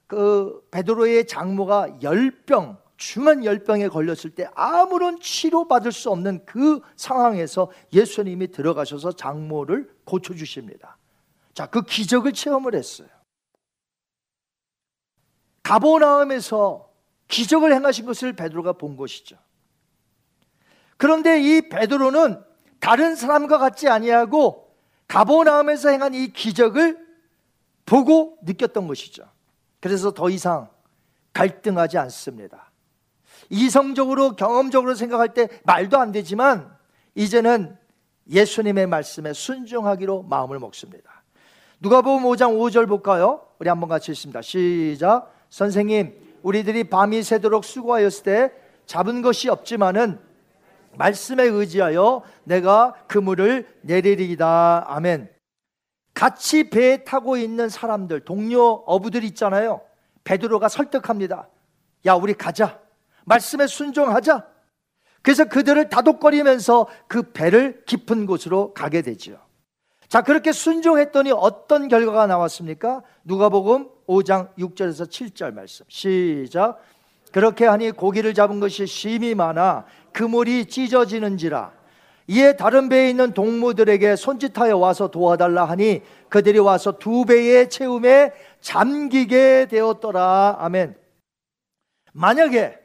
[0.07, 8.47] 그 베드로의 장모가 열병 중한 열병에 걸렸을 때 아무런 치료받을 수 없는 그 상황에서 예수님이
[8.51, 10.97] 들어가셔서 장모를 고쳐 주십니다.
[11.53, 13.07] 자, 그 기적을 체험을 했어요.
[15.61, 16.89] 가보나움에서
[17.27, 19.37] 기적을 행하신 것을 베드로가 본 것이죠.
[20.95, 22.43] 그런데 이 베드로는
[22.79, 24.73] 다른 사람과 같지 아니하고
[25.07, 27.05] 가보나움에서 행한 이 기적을
[27.85, 29.23] 보고 느꼈던 것이죠.
[29.79, 30.69] 그래서 더 이상
[31.33, 32.71] 갈등하지 않습니다.
[33.49, 36.75] 이성적으로 경험적으로 생각할 때 말도 안 되지만
[37.15, 37.77] 이제는
[38.29, 41.23] 예수님의 말씀에 순종하기로 마음을 먹습니다.
[41.79, 43.41] 누가복음 5장 5절 볼까요?
[43.59, 44.41] 우리 한번 같이 읽습니다.
[44.41, 45.31] 시작.
[45.49, 48.51] 선생님, 우리들이 밤이 새도록 수고하였을 때
[48.85, 50.19] 잡은 것이 없지만은
[50.97, 54.85] 말씀에 의지하여 내가 그물을 내리리이다.
[54.87, 55.36] 아멘.
[56.17, 59.81] 같이 배에 타고 있는 사람들, 동료 어부들 있잖아요.
[60.23, 61.47] 베드로가 설득합니다.
[62.07, 62.79] 야, 우리 가자.
[63.25, 64.47] 말씀에 순종하자.
[65.21, 69.37] 그래서 그들을 다독거리면서 그 배를 깊은 곳으로 가게 되죠.
[70.07, 73.03] 자, 그렇게 순종했더니 어떤 결과가 나왔습니까?
[73.23, 75.85] 누가복음 5장 6절에서 7절 말씀.
[75.87, 76.79] 시작.
[77.31, 81.76] 그렇게 하니 고기를 잡은 것이 심이 많아 그물이 찢어지는지라.
[82.27, 89.67] 이에 다른 배에 있는 동무들에게 손짓하여 와서 도와달라 하니 그들이 와서 두 배의 채움에 잠기게
[89.69, 90.57] 되었더라.
[90.59, 90.97] 아멘.
[92.11, 92.77] 만약에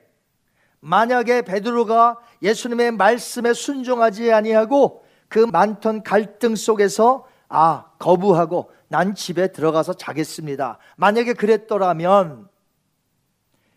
[0.81, 9.95] 만약에 베드로가 예수님의 말씀에 순종하지 아니하고 그 많던 갈등 속에서 아, 거부하고 난 집에 들어가서
[9.95, 10.79] 자겠습니다.
[10.97, 12.49] 만약에 그랬더라면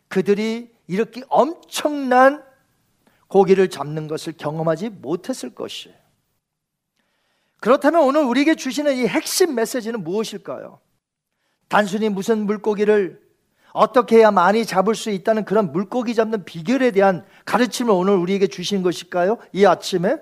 [0.07, 2.43] 그들이 이렇게 엄청난
[3.35, 5.93] 고기를 잡는 것을 경험하지 못했을 것이에요.
[7.59, 10.79] 그렇다면 오늘 우리에게 주시는 이 핵심 메시지는 무엇일까요?
[11.67, 13.21] 단순히 무슨 물고기를
[13.73, 18.81] 어떻게 해야 많이 잡을 수 있다는 그런 물고기 잡는 비결에 대한 가르침을 오늘 우리에게 주신
[18.81, 19.37] 것일까요?
[19.51, 20.15] 이 아침에?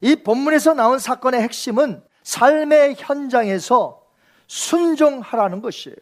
[0.00, 4.00] 이 본문에서 나온 사건의 핵심은 삶의 현장에서
[4.46, 5.96] 순종하라는 것이에요.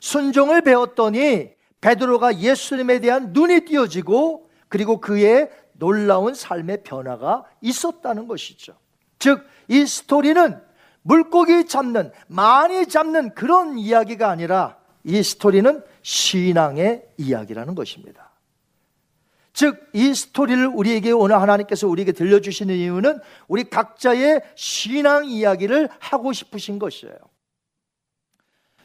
[0.00, 8.76] 순종을 배웠더니 베드로가 예수님에 대한 눈이 띄어지고 그리고 그의 놀라운 삶의 변화가 있었다는 것이죠.
[9.18, 10.60] 즉, 이 스토리는
[11.02, 18.30] 물고기 잡는, 많이 잡는 그런 이야기가 아니라 이 스토리는 신앙의 이야기라는 것입니다.
[19.52, 26.78] 즉, 이 스토리를 우리에게 오늘 하나님께서 우리에게 들려주시는 이유는 우리 각자의 신앙 이야기를 하고 싶으신
[26.78, 27.16] 것이에요.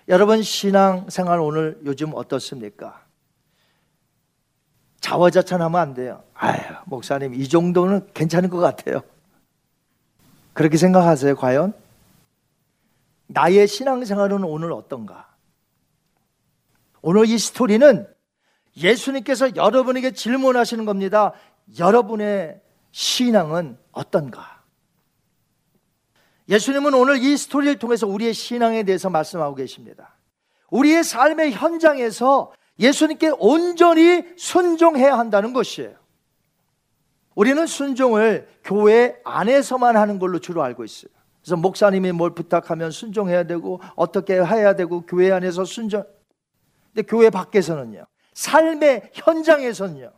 [0.08, 3.04] 여러분, 신앙 생활 오늘 요즘 어떻습니까?
[5.02, 6.24] 자화자찬하면 안 돼요.
[6.34, 9.02] 아유, 목사님, 이 정도는 괜찮은 것 같아요.
[10.54, 11.74] 그렇게 생각하세요, 과연?
[13.28, 15.28] 나의 신앙생활은 오늘 어떤가?
[17.02, 18.08] 오늘 이 스토리는
[18.78, 21.34] 예수님께서 여러분에게 질문하시는 겁니다.
[21.80, 22.62] 여러분의
[22.92, 24.62] 신앙은 어떤가?
[26.48, 30.16] 예수님은 오늘 이 스토리를 통해서 우리의 신앙에 대해서 말씀하고 계십니다.
[30.70, 32.52] 우리의 삶의 현장에서
[32.82, 35.96] 예수님께 온전히 순종해야 한다는 것이에요.
[37.36, 41.12] 우리는 순종을 교회 안에서만 하는 걸로 주로 알고 있어요.
[41.42, 46.04] 그래서 목사님이 뭘 부탁하면 순종해야 되고 어떻게 해야 되고 교회 안에서 순종.
[46.94, 48.06] 근데 교회 밖에서는요.
[48.34, 50.12] 삶의 현장에서는요.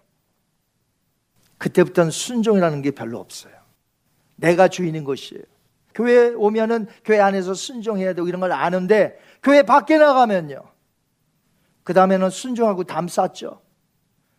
[1.58, 3.54] 그때부터는 순종이라는 게 별로 없어요.
[4.36, 5.44] 내가 주인인 것이에요.
[5.94, 10.73] 교회 오면은 교회 안에서 순종해야 되고 이런 걸 아는데 교회 밖에 나가면요.
[11.84, 13.62] 그 다음에는 순종하고 담 쌌죠.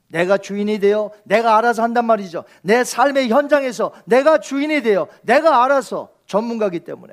[0.08, 2.44] 내가 주인이 되어 내가 알아서 한단 말이죠.
[2.62, 7.12] 내 삶의 현장에서 내가 주인이 되어 내가 알아서 전문가기 때문에.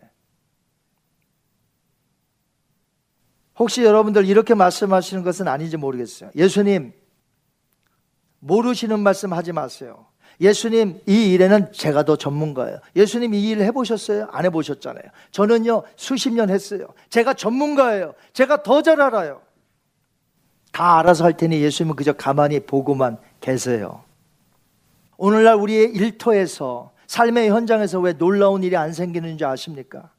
[3.58, 6.32] 혹시 여러분들 이렇게 말씀하시는 것은 아닌지 모르겠어요.
[6.36, 6.94] 예수님,
[8.40, 10.08] 모르시는 말씀 하지 마세요.
[10.40, 12.80] 예수님, 이 일에는 제가 더 전문가예요.
[12.96, 14.30] 예수님 이 일 해보셨어요?
[14.32, 15.04] 안 해보셨잖아요.
[15.30, 16.88] 저는요, 수십 년 했어요.
[17.10, 18.16] 제가 전문가예요.
[18.34, 19.42] 제가 더 잘 알아요.
[20.72, 24.04] 다 알아서 할 테니 예수님은 그저 가만히 보고만 계세요.
[25.18, 30.12] 오늘날 우리의 일터에서 삶의 현장에서 왜 놀라운 일이 안 생기는지 아십니까?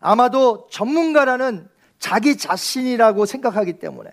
[0.00, 4.10] 아마도 전문가라는 자기 자신이라고 생각하기 때문에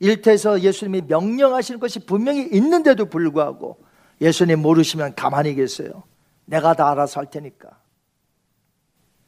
[0.00, 3.78] 일터에서 예수님이 명령하시는 것이 분명히 있는데도 불구하고
[4.20, 6.04] 예수님 모르시면 가만히 계세요.
[6.44, 7.70] 내가 다 알아서 할 테니까.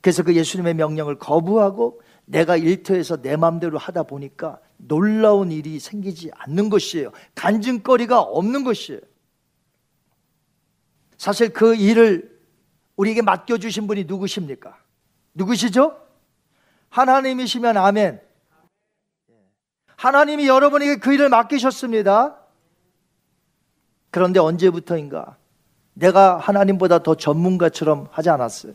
[0.00, 6.68] 그래서 그 예수님의 명령을 거부하고 내가 일터에서 내 마음대로 하다 보니까 놀라운 일이 생기지 않는
[6.68, 7.12] 것이에요.
[7.34, 9.00] 간증거리가 없는 것이에요.
[11.16, 12.40] 사실 그 일을
[12.96, 14.76] 우리에게 맡겨주신 분이 누구십니까?
[15.34, 15.98] 누구시죠?
[16.90, 18.20] 하나님이시면 아멘.
[19.96, 22.38] 하나님이 여러분에게 그 일을 맡기셨습니다.
[24.10, 25.36] 그런데 언제부터인가
[25.94, 28.74] 내가 하나님보다 더 전문가처럼 하지 않았어요.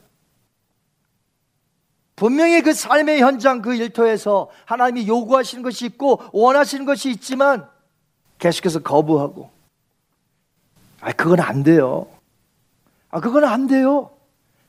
[2.17, 7.69] 분명히 그 삶의 현장 그 일터에서 하나님이 요구하시는 것이 있고 원하시는 것이 있지만
[8.39, 9.49] 계속해서 거부하고
[10.99, 12.07] 아 그건 안 돼요.
[13.09, 14.11] 아, 그건 안 돼요.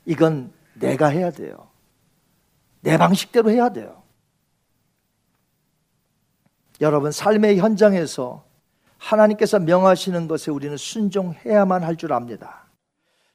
[0.04, 1.68] 이건 내가 해야 돼요.
[2.80, 4.02] 내 방식대로 해야 돼요.
[6.80, 8.44] 여러분, 삶의 현장에서
[8.98, 12.67] 하나님께서 명하시는 것에 우리는 순종해야만 할 줄 압니다.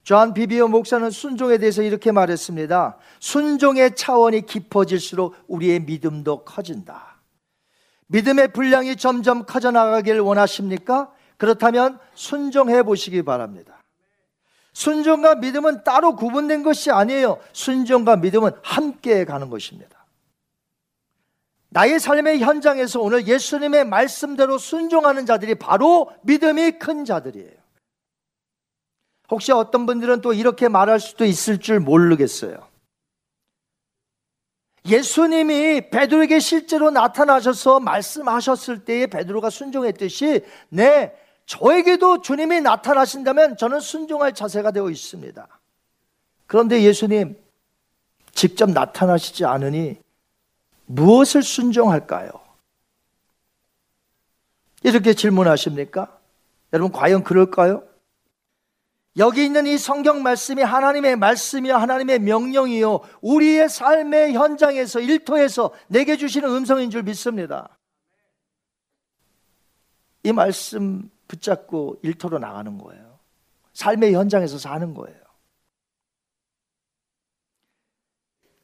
[0.03, 2.97] 존 비비어 목사는 순종에 대해서 이렇게 말했습니다.
[3.19, 7.21] 순종의 차원이 깊어질수록 우리의 믿음도 커진다.
[8.07, 11.11] 믿음의 분량이 점점 커져 나가길 원하십니까?
[11.37, 13.81] 그렇다면 순종해 보시기 바랍니다.
[14.73, 17.39] 순종과 믿음은 따로 구분된 것이 아니에요.
[17.53, 20.05] 순종과 믿음은 함께 가는 것입니다.
[21.69, 27.62] 나의 삶의 현장에서 오늘 예수님의 말씀대로 순종하는 자들이 바로 믿음이 큰 자들이에요.
[29.29, 32.67] 혹시 어떤 분들은 또 이렇게 말할 수도 있을 줄 모르겠어요.
[34.85, 41.15] 예수님이 베드로에게 실제로 나타나셔서 말씀하셨을 때에 베드로가 순종했듯이 네,
[41.45, 45.47] 저에게도 주님이 나타나신다면 저는 순종할 자세가 되어 있습니다.
[46.47, 47.37] 그런데 예수님
[48.33, 49.99] 직접 나타나시지 않으니
[50.85, 52.29] 무엇을 순종할까요?
[54.83, 56.19] 이렇게 질문하십니까?
[56.73, 57.83] 여러분, 과연 그럴까요?
[59.17, 66.49] 여기 있는 이 성경 말씀이 하나님의 말씀이요, 하나님의 명령이요, 우리의 삶의 현장에서, 일터에서 내게 주시는
[66.49, 67.77] 음성인 줄 믿습니다.
[70.23, 73.19] 이 말씀 붙잡고 일터로 나가는 거예요.
[73.73, 75.21] 삶의 현장에서 사는 거예요.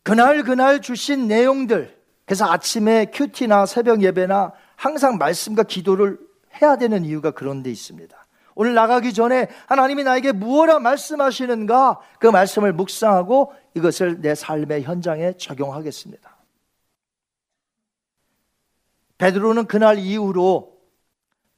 [0.02, 6.20] 그날 그날 주신 내용들, 그래서 아침에 큐티나 새벽 예배나 항상 말씀과 기도를
[6.60, 8.19] 해야 되는 이유가 그런 데 있습니다.
[8.60, 16.38] 오늘 나가기 전에 하나님이 나에게 무엇라 말씀하시는가 그 말씀을 묵상하고 이것을 내 삶의 현장에 적용하겠습니다.
[19.18, 20.78] 베드로는 그날 이후로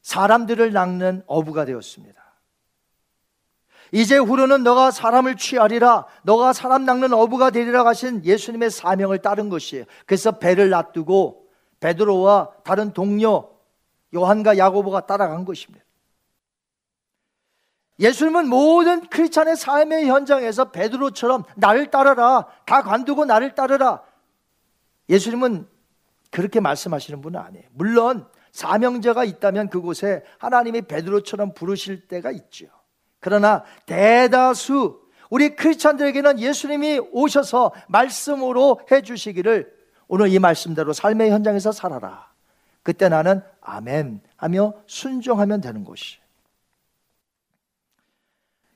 [0.04, 2.22] 사람들을 낚는 어부가 되었습니다.
[3.94, 9.86] 이제 후로는 너가 사람을 취하리라, 너가 사람 낚는 어부가 되리라 하신 예수님의 사명을 따른 것이에요.
[10.06, 11.48] 그래서 배를 놔두고
[11.80, 13.58] 베드로와 다른 동료
[14.14, 15.84] 요한과 야고보가 따라간 것입니다.
[18.02, 24.02] 예수님은 모든 크리스찬의 삶의 현장에서 베드로처럼 나를 따르라, 다 관두고 나를 따르라.
[25.08, 25.68] 예수님은
[26.32, 27.66] 그렇게 말씀하시는 분은 아니에요.
[27.74, 32.66] 물론 사명자가 있다면 그곳에 하나님이 베드로처럼 부르실 때가 있죠.
[33.20, 35.00] 그러나 대다수
[35.30, 39.72] 우리 크리스찬들에게는 예수님이 오셔서 말씀으로 해 주시기를
[40.08, 42.32] 오늘 이 말씀대로 삶의 현장에서 살아라.
[42.84, 46.21] 그때 나는 아멘 하며 순종하면 되는 것이.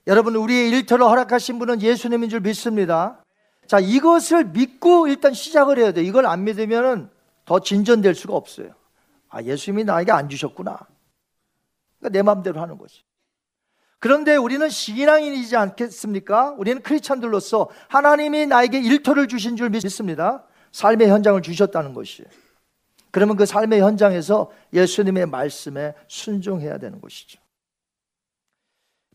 [0.07, 3.23] 여러분, 우리의 일터를 허락하신 분은 예수님인 줄 믿습니다.
[3.67, 6.03] 자, 이것을 믿고 일단 시작을 해야 돼.
[6.03, 7.09] 이걸 안 믿으면
[7.45, 8.73] 더 진전될 수가 없어요.
[9.29, 10.79] 아, 예수님이 나에게 안 주셨구나.
[11.99, 13.03] 그러니까 내 마음대로 하는 거지.
[13.99, 16.55] 그런데 우리는 신앙인이지 않겠습니까?
[16.57, 20.45] 우리는 크리스찬들로서 하나님이 나에게 일터를 주신 줄 믿습니다.
[20.71, 22.23] 삶의 현장을 주셨다는 것이.
[23.09, 27.39] 그러면 그 삶의 현장에서 예수님의 말씀에 순종해야 되는 것이죠.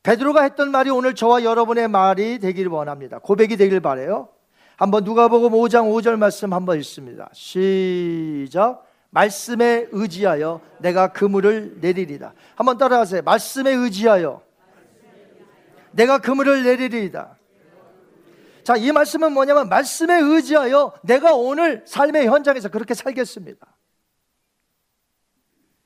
[0.03, 3.19] 베드로가 했던 말이 오늘 저와 여러분의 말이 되기를 원합니다.
[3.19, 4.29] 고백이 되길 바래요.
[4.77, 7.29] 한번 누가복음 5장 5절 말씀 한번 읽습니다.
[7.33, 8.87] 시작.
[9.11, 12.33] 말씀에 의지하여 내가 그물을 내리리다.
[12.55, 13.23] 한번 따라하세요.
[13.23, 14.41] 말씀에 의지하여
[15.91, 17.37] 내가 그물을 내리리다.
[18.63, 23.67] 자, 이 말씀은 뭐냐면 말씀에 의지하여 내가 오늘 삶의 현장에서 그렇게 살겠습니다.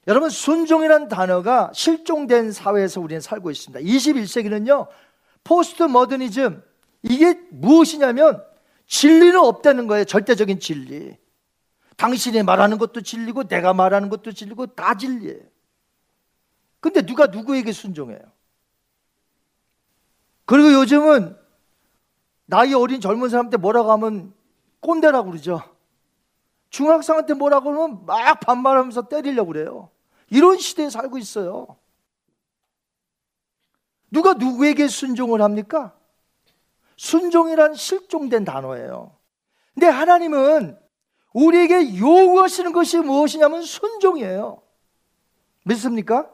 [0.07, 3.81] 여러분 순종이라는 단어가 실종된 사회에서 우리는 살고 있습니다.
[3.81, 4.89] 21세기는요.
[5.43, 6.63] 포스트 모더니즘
[7.03, 8.43] 이게 무엇이냐면
[8.87, 10.05] 진리는 없다는 거예요.
[10.05, 11.17] 절대적인 진리.
[11.97, 15.41] 당신이 말하는 것도 진리고 내가 말하는 것도 진리고 다 진리예요.
[16.81, 18.19] 근데 누가 누구에게 순종해요?
[20.45, 21.37] 그리고 요즘은
[22.47, 24.35] 나이 어린 젊은 사람한테 뭐라고 하면
[24.81, 25.63] 꼰대라고 그러죠.
[26.69, 29.91] 중학생한테 뭐라고 하면 막 반말하면서 때리려고 그래요.
[30.31, 31.77] 이런 시대에 살고 있어요.
[34.11, 35.97] 누가 누구에게 순종을 합니까?
[36.97, 39.17] 순종이란 실종된 단어예요.
[39.75, 40.79] 근데 하나님은
[41.33, 44.63] 우리에게 요구하시는 것이 무엇이냐면 순종이에요.
[45.65, 46.31] 믿습니까?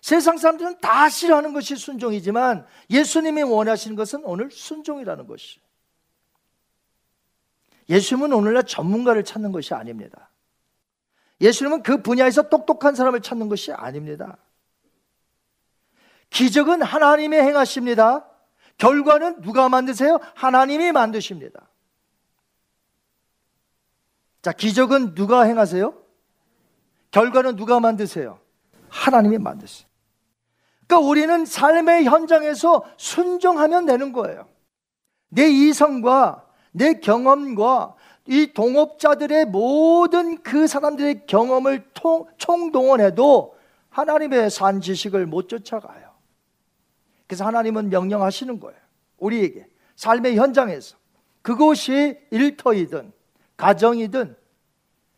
[0.00, 5.60] 세상 사람들은 다 싫어하는 것이 순종이지만 예수님이 원하시는 것은 오늘 순종이라는 것이.
[7.88, 10.30] 예수님은 오늘날 전문가를 찾는 것이 아닙니다.
[11.40, 14.38] 예수님은 그 분야에서 똑똑한 사람을 찾는 것이 아닙니다.
[16.30, 18.28] 기적은 하나님의 행하십니다.
[18.78, 20.18] 결과는 누가 만드세요?
[20.34, 21.68] 하나님이 만드십니다.
[24.42, 25.94] 자, 기적은 누가 행하세요?
[27.10, 28.40] 결과는 누가 만드세요?
[28.88, 29.88] 하나님이 만드세요.
[30.86, 34.48] 그러니까 우리는 삶의 현장에서 순종하면 되는 거예요.
[35.28, 37.94] 내 이성과 내 경험과
[38.26, 43.54] 이 동업자들의 모든 그 사람들의 경험을 통, 총동원해도
[43.90, 46.10] 하나님의 산 지식을 못 쫓아가요.
[47.26, 48.78] 그래서 하나님은 명령하시는 거예요.
[49.18, 49.66] 우리에게
[49.96, 50.96] 삶의 현장에서
[51.42, 53.12] 그곳이 일터이든
[53.56, 54.36] 가정이든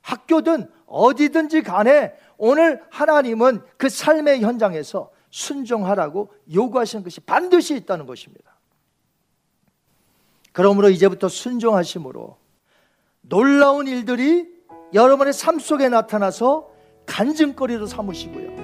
[0.03, 8.57] 학교든 어디든지 간에 오늘 하나님은 그 삶의 현장에서 순종하라고 요구하시는 것이 반드시 있다는 것입니다.
[10.53, 12.37] 그러므로 이제부터 순종하심으로
[13.29, 14.47] 놀라운 일들이
[14.95, 16.68] 여러분의 삶 속에 나타나서
[17.07, 18.57] 간증거리로 삼으시고요.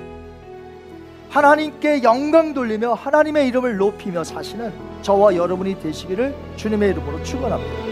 [1.30, 7.91] 하나님께 영광 돌리며 하나님의 이름을 높이며 사시는 저와 여러분이 되시기를 주님의 이름으로 축원합니다.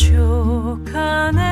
[0.00, 1.49] 情かね。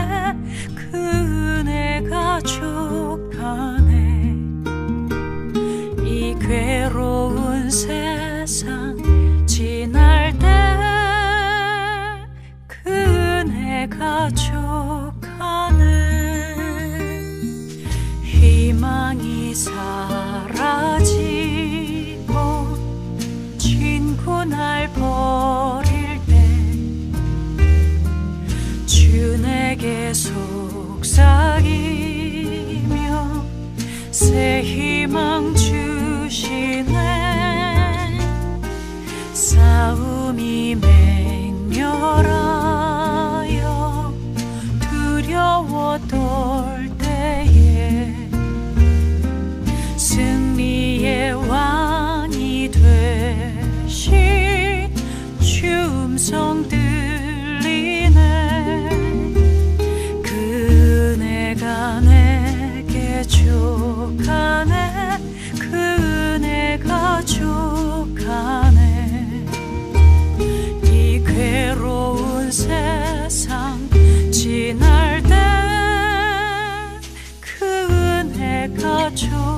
[79.18, 79.57] 멈춰.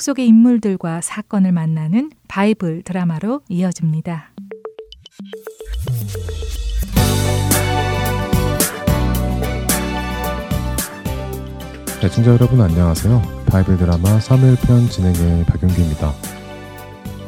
[0.00, 4.32] 성경 속의 인물들과 사건을 만나는 바이블 드라마로 이어집니다.
[12.02, 13.44] 애청자 여러분 안녕하세요.
[13.46, 16.12] 바이블 드라마 3일편 진행의 박윤규입니다.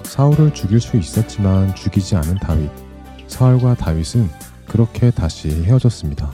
[0.05, 2.71] 사울을 죽일 수 있었지만 죽이지 않은 다윗.
[3.27, 4.29] 사울과 다윗은
[4.67, 6.33] 그렇게 다시 헤어졌습니다.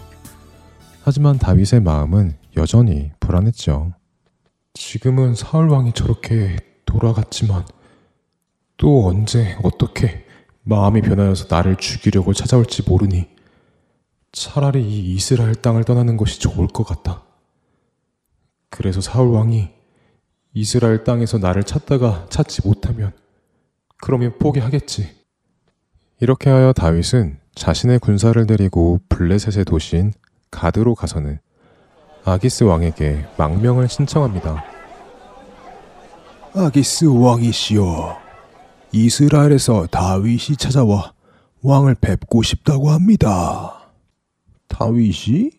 [1.02, 3.97] 하지만 다윗의 마음은 여전히 불안했죠.
[4.78, 6.56] 지금은 사울 왕이 저렇게
[6.86, 7.66] 돌아갔지만
[8.76, 10.24] 또 언제 어떻게
[10.62, 13.28] 마음이 변하여서 나를 죽이려고 찾아올지 모르니
[14.30, 17.24] 차라리 이 이스라엘 땅을 떠나는 것이 좋을 것 같다.
[18.70, 19.68] 그래서 사울 왕이
[20.54, 23.12] 이스라엘 땅에서 나를 찾다가 찾지 못하면
[24.00, 25.10] 그러면 포기하겠지.
[26.20, 30.12] 이렇게 하여 다윗은 자신의 군사를 데리고 블레셋의 도시인
[30.52, 31.40] 가드로 가서는
[32.24, 34.64] 아기스 왕에게 망명을 신청합니다.
[36.54, 38.18] 아기스 왕이시여,
[38.92, 41.12] 이스라엘에서 다윗이 찾아와
[41.62, 43.90] 왕을 뵙고 싶다고 합니다.
[44.68, 45.50] 다윗이?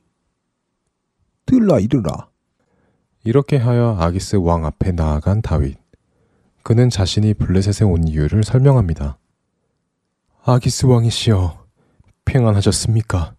[1.46, 2.30] 들라 이르라.
[3.24, 5.78] 이렇게 하여 아기스 왕 앞에 나아간 다윗.
[6.64, 9.18] 그는 자신이 블레셋에 온 이유를 설명합니다.
[10.44, 11.66] 아기스 왕이시여,
[12.26, 13.36] 평안하셨습니까?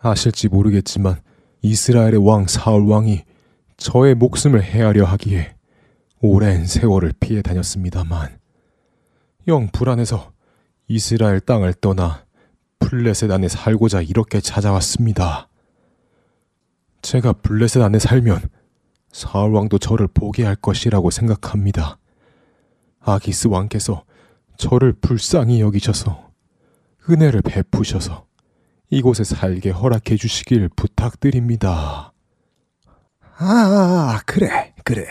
[0.00, 1.20] 아실지 모르겠지만
[1.62, 3.24] 이스라엘의 왕 사울 왕이
[3.76, 5.54] 저의 목숨을 해하려 하기에
[6.20, 8.38] 오랜 세월을 피해 다녔습니다만
[9.48, 10.32] 영 불안해서
[10.88, 12.24] 이스라엘 땅을 떠나
[12.78, 15.48] 블레셋 안에 살고자 이렇게 찾아왔습니다.
[17.02, 18.48] 제가 블레셋 안에 살면
[19.12, 21.98] 사울 왕도 저를 포기할 것이라고 생각합니다.
[23.00, 24.04] 아기스 왕께서
[24.56, 26.30] 저를 불쌍히 여기셔서
[27.08, 28.26] 은혜를 베푸셔서
[28.90, 32.12] 이곳에 살게 허락해 주시길 부탁드립니다.
[33.38, 35.06] 아, 그래, 그래.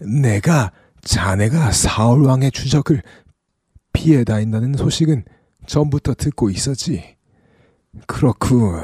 [0.00, 0.72] 내가
[1.02, 3.02] 자네가 사울 왕의 추적을
[3.92, 5.24] 피해 다닌다는 소식은
[5.66, 7.16] 전부터 듣고 있었지.
[8.06, 8.82] 그렇군.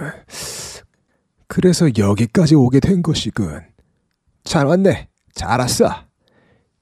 [1.47, 3.61] 그래서 여기까지 오게 된 것이군.
[4.45, 5.09] 잘 왔네.
[5.35, 5.91] 잘 왔어.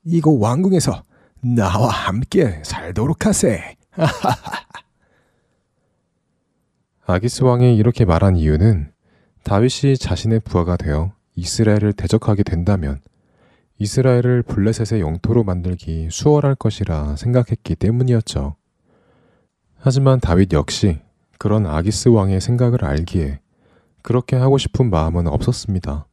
[0.04, 1.02] 이곳 왕궁에서
[1.42, 3.76] 나와 함께 살도록 하세.
[7.10, 8.92] 아기스 왕이 이렇게 말한 이유는
[9.42, 13.00] 다윗이 자신의 부하가 되어 이스라엘을 대적하게 된다면
[13.78, 18.56] 이스라엘을 블레셋의 영토로 만들기 수월할 것이라 생각했기 때문이었죠.
[19.78, 20.98] 하지만 다윗 역시
[21.38, 23.40] 그런 아기스 왕의 생각을 알기에
[24.02, 26.06] 그렇게 하고 싶은 마음은 없었습니다.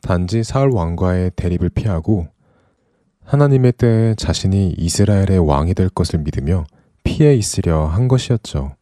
[0.00, 2.28] 단지 사울 왕과의 대립을 피하고
[3.24, 6.64] 하나님의 때에 자신이 이스라엘의 왕이 될 것을 믿으며
[7.04, 8.74] 피해 있으려 한 것이었죠.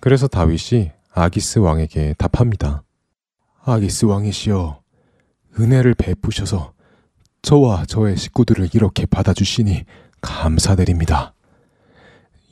[0.00, 2.82] 그래서 다윗이 아기스 왕에게 답합니다.
[3.64, 4.80] 아기스 왕이시여,
[5.58, 6.72] 은혜를 베푸셔서
[7.42, 9.84] 저와 저의 식구들을 이렇게 받아주시니
[10.20, 11.34] 감사드립니다.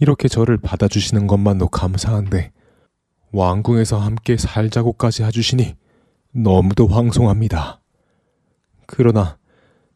[0.01, 2.53] 이렇게 저를 받아주시는 것만도 감사한데
[3.33, 5.77] 왕궁에서 함께 살자고까지 해주시니
[6.33, 7.81] 너무도 황송합니다.
[8.87, 9.39] 그러나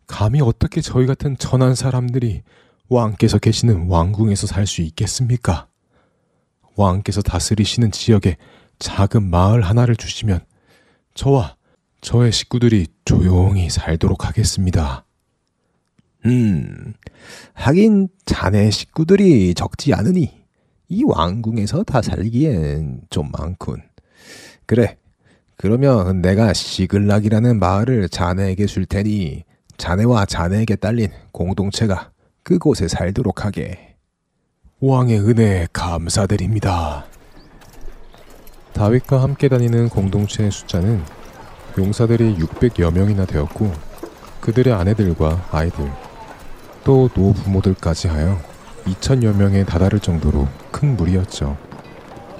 [0.06, 2.42] 감히 어떻게 저희 같은 천한 사람들이
[2.88, 5.68] 왕께서 계시는 왕궁에서 살 수 있겠습니까?
[6.78, 8.36] 왕께서 다스리시는 지역에
[8.78, 10.40] 작은 마을 하나를 주시면
[11.14, 11.56] 저와
[12.00, 15.04] 저의 식구들이 조용히 살도록 하겠습니다.
[16.26, 16.94] 음,
[17.54, 20.32] 하긴 자네 식구들이 적지 않으니
[20.88, 23.82] 이 왕궁에서 다 살기엔 좀 많군.
[24.64, 24.96] 그래,
[25.56, 29.44] 그러면 내가 시글락이라는 마을을 자네에게 줄 테니
[29.76, 32.12] 자네와 자네에게 딸린 공동체가
[32.44, 33.87] 그곳에 살도록 하게.
[34.80, 37.04] 왕의 은혜에 감사드립니다.
[38.74, 41.02] 다윗과 함께 다니는 공동체의 숫자는
[41.76, 43.72] 용사들이 600여 명이나 되었고
[44.40, 45.90] 그들의 아내들과 아이들
[46.84, 48.38] 또 노부모들까지 하여
[48.84, 51.56] 2천여 명에 다다를 정도로 큰 무리였죠.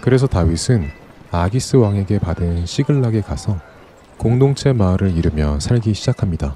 [0.00, 0.86] 그래서 다윗은
[1.32, 3.58] 아기스 왕에게 받은 시글락에 가서
[4.16, 6.54] 공동체 마을을 이루며 살기 시작합니다.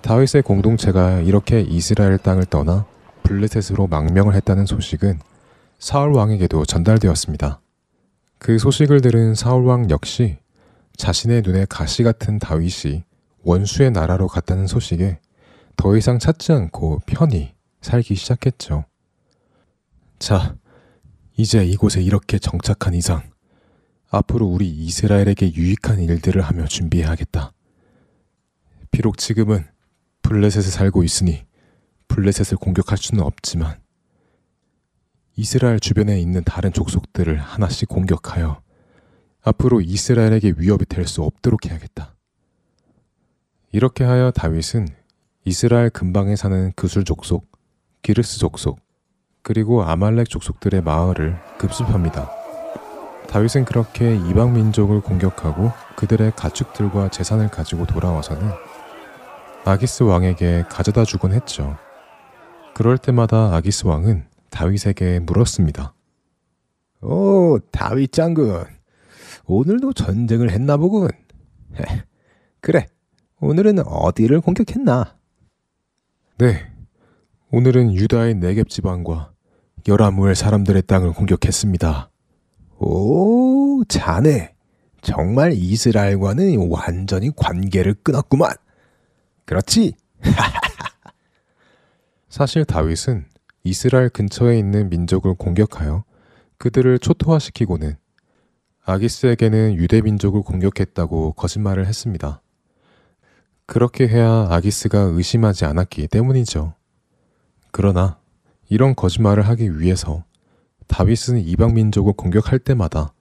[0.00, 2.86] 다윗의 공동체가 이렇게 이스라엘 땅을 떠나
[3.32, 5.20] 블레셋으로 망명을 했다는 소식은
[5.78, 7.60] 사울 왕에게도 전달되었습니다.
[8.38, 10.38] 그 소식을 들은 사울 왕 역시
[10.96, 13.04] 자신의 눈에 가시 같은 다윗이
[13.42, 15.18] 원수의 나라로 갔다는 소식에
[15.76, 18.84] 더 이상 찾지 않고 편히 살기 시작했죠.
[20.18, 20.54] 자,
[21.36, 23.22] 이제 이곳에 이렇게 정착한 이상
[24.10, 27.52] 앞으로 우리 이스라엘에게 유익한 일들을 하며 준비해야겠다.
[28.90, 29.64] 비록 지금은
[30.20, 31.46] 블레셋에 살고 있으니
[32.12, 33.80] 블레셋을 공격할 수는 없지만
[35.34, 38.60] 이스라엘 주변에 있는 다른 족속들을 하나씩 공격하여
[39.42, 42.14] 앞으로 이스라엘에게 위협이 될 수 없도록 해야겠다.
[43.72, 44.88] 이렇게 하여 다윗은
[45.46, 47.50] 이스라엘 근방에 사는 그술 족속,
[48.02, 48.78] 기르스 족속,
[49.42, 52.30] 그리고 아말렉 족속들의 마을을 급습합니다.
[53.28, 58.50] 다윗은 그렇게 이방 민족을 공격하고 그들의 가축들과 재산을 가지고 돌아와서는
[59.64, 61.76] 아기스 왕에게 가져다 주곤 했죠.
[62.74, 65.94] 그럴 때마다 아기스 왕은 다윗에게 물었습니다.
[67.02, 68.64] 오, 다윗 장군.
[69.44, 71.08] 오늘도 전쟁을 했나 보군.
[71.78, 72.02] 헤,
[72.60, 72.86] 그래,
[73.40, 75.16] 오늘은 어디를 공격했나?
[76.38, 76.72] 네,
[77.50, 79.32] 오늘은 유다의 네겝 지방과
[79.88, 82.10] 여라무엘 사람들의 땅을 공격했습니다.
[82.78, 84.54] 오, 자네.
[85.02, 88.52] 정말 이스라엘과는 완전히 관계를 끊었구만.
[89.44, 89.94] 그렇지?
[92.32, 93.26] 사실 다윗은
[93.62, 96.02] 이스라엘 근처에 있는 민족을 공격하여
[96.56, 97.96] 그들을 초토화시키고는
[98.86, 102.40] 아기스에게는 유대 민족을 공격했다고 거짓말을 했습니다.
[103.66, 106.72] 그렇게 해야 아기스가 의심하지 않았기 때문이죠.
[107.70, 108.18] 그러나
[108.70, 110.24] 이런 거짓말을 하기 위해서
[110.86, 113.12] 다윗은 이방 민족을 공격할 때마다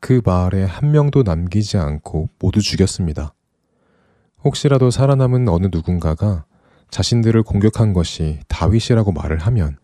[0.00, 3.34] 그 마을에 한 명도 남기지 않고 모두 죽였습니다.
[4.42, 6.47] 혹시라도 살아남은 어느 누군가가
[6.90, 9.78] 자신들을 공격한 것이 다윗이라고 말을 하면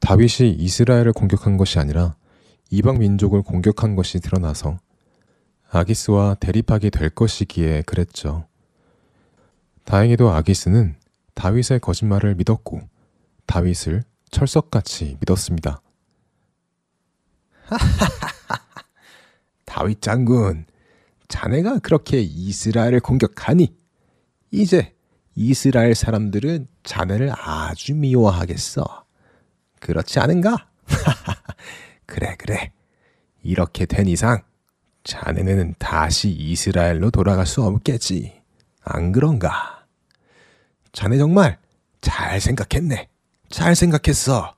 [0.00, 2.16] 다윗이 이스라엘을 공격한 것이 아니라
[2.70, 4.78] 이방 민족을 공격한 것이 드러나서
[5.70, 8.46] 아기스와 대립하게 될 것이기에 그랬죠.
[9.84, 10.96] 다행히도 아기스는
[11.34, 12.80] 다윗의 거짓말을 믿었고
[13.46, 15.80] 다윗을 철석같이 믿었습니다.
[19.64, 20.66] 다윗 장군,
[21.28, 23.74] 자네가 그렇게 이스라엘을 공격하니
[24.50, 24.94] 이제
[25.34, 29.04] 이스라엘 사람들은 자네를 아주 미워하겠어.
[29.80, 30.68] 그렇지 않은가?
[32.06, 32.72] 그래, 그래.
[33.42, 34.42] 이렇게 된 이상
[35.04, 38.40] 자네는 다시 이스라엘로 돌아갈 수 없겠지.
[38.84, 39.84] 안 그런가?
[40.92, 41.58] 자네 정말
[42.00, 43.08] 잘 생각했네.
[43.48, 44.54] 잘 생각했어.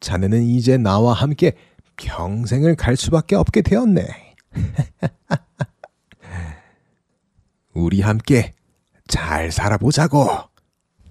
[0.00, 1.52] 자네는 이제 나와 함께
[1.96, 4.34] 평생을 갈 수밖에 없게 되었네.
[7.72, 8.52] 우리 함께
[9.14, 10.28] 잘 살아보자고.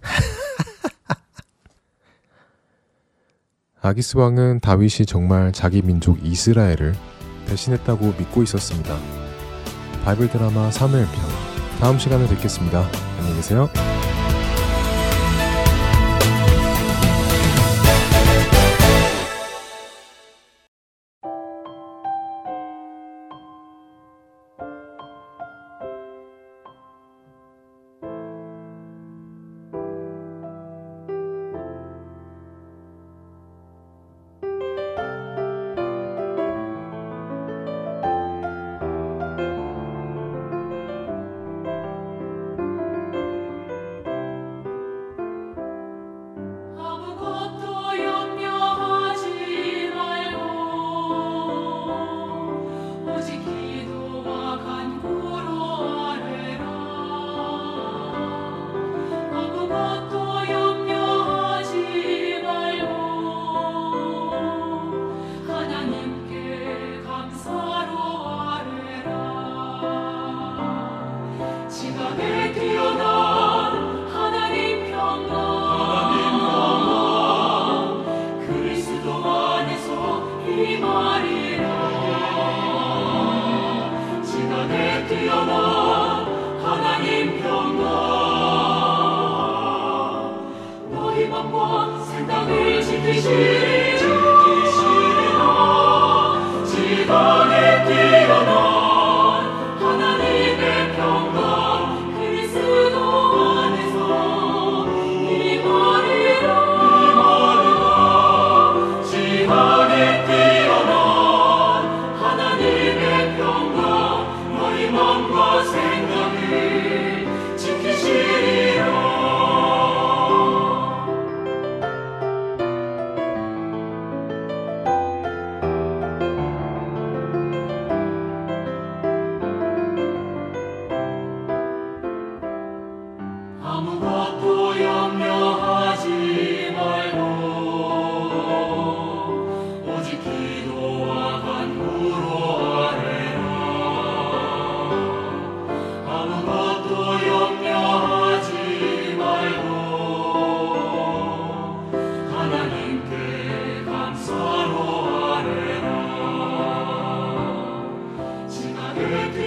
[3.82, 6.96] 아기스 왕은 다윗이 정말 자기 민족 이스라엘을
[7.48, 8.98] 배신했다고 믿고 있었습니다.
[10.04, 11.14] 바이블 드라마 3일 편
[11.80, 12.86] 다음 시간에 뵙겠습니다.
[13.20, 13.70] 안녕히 계세요.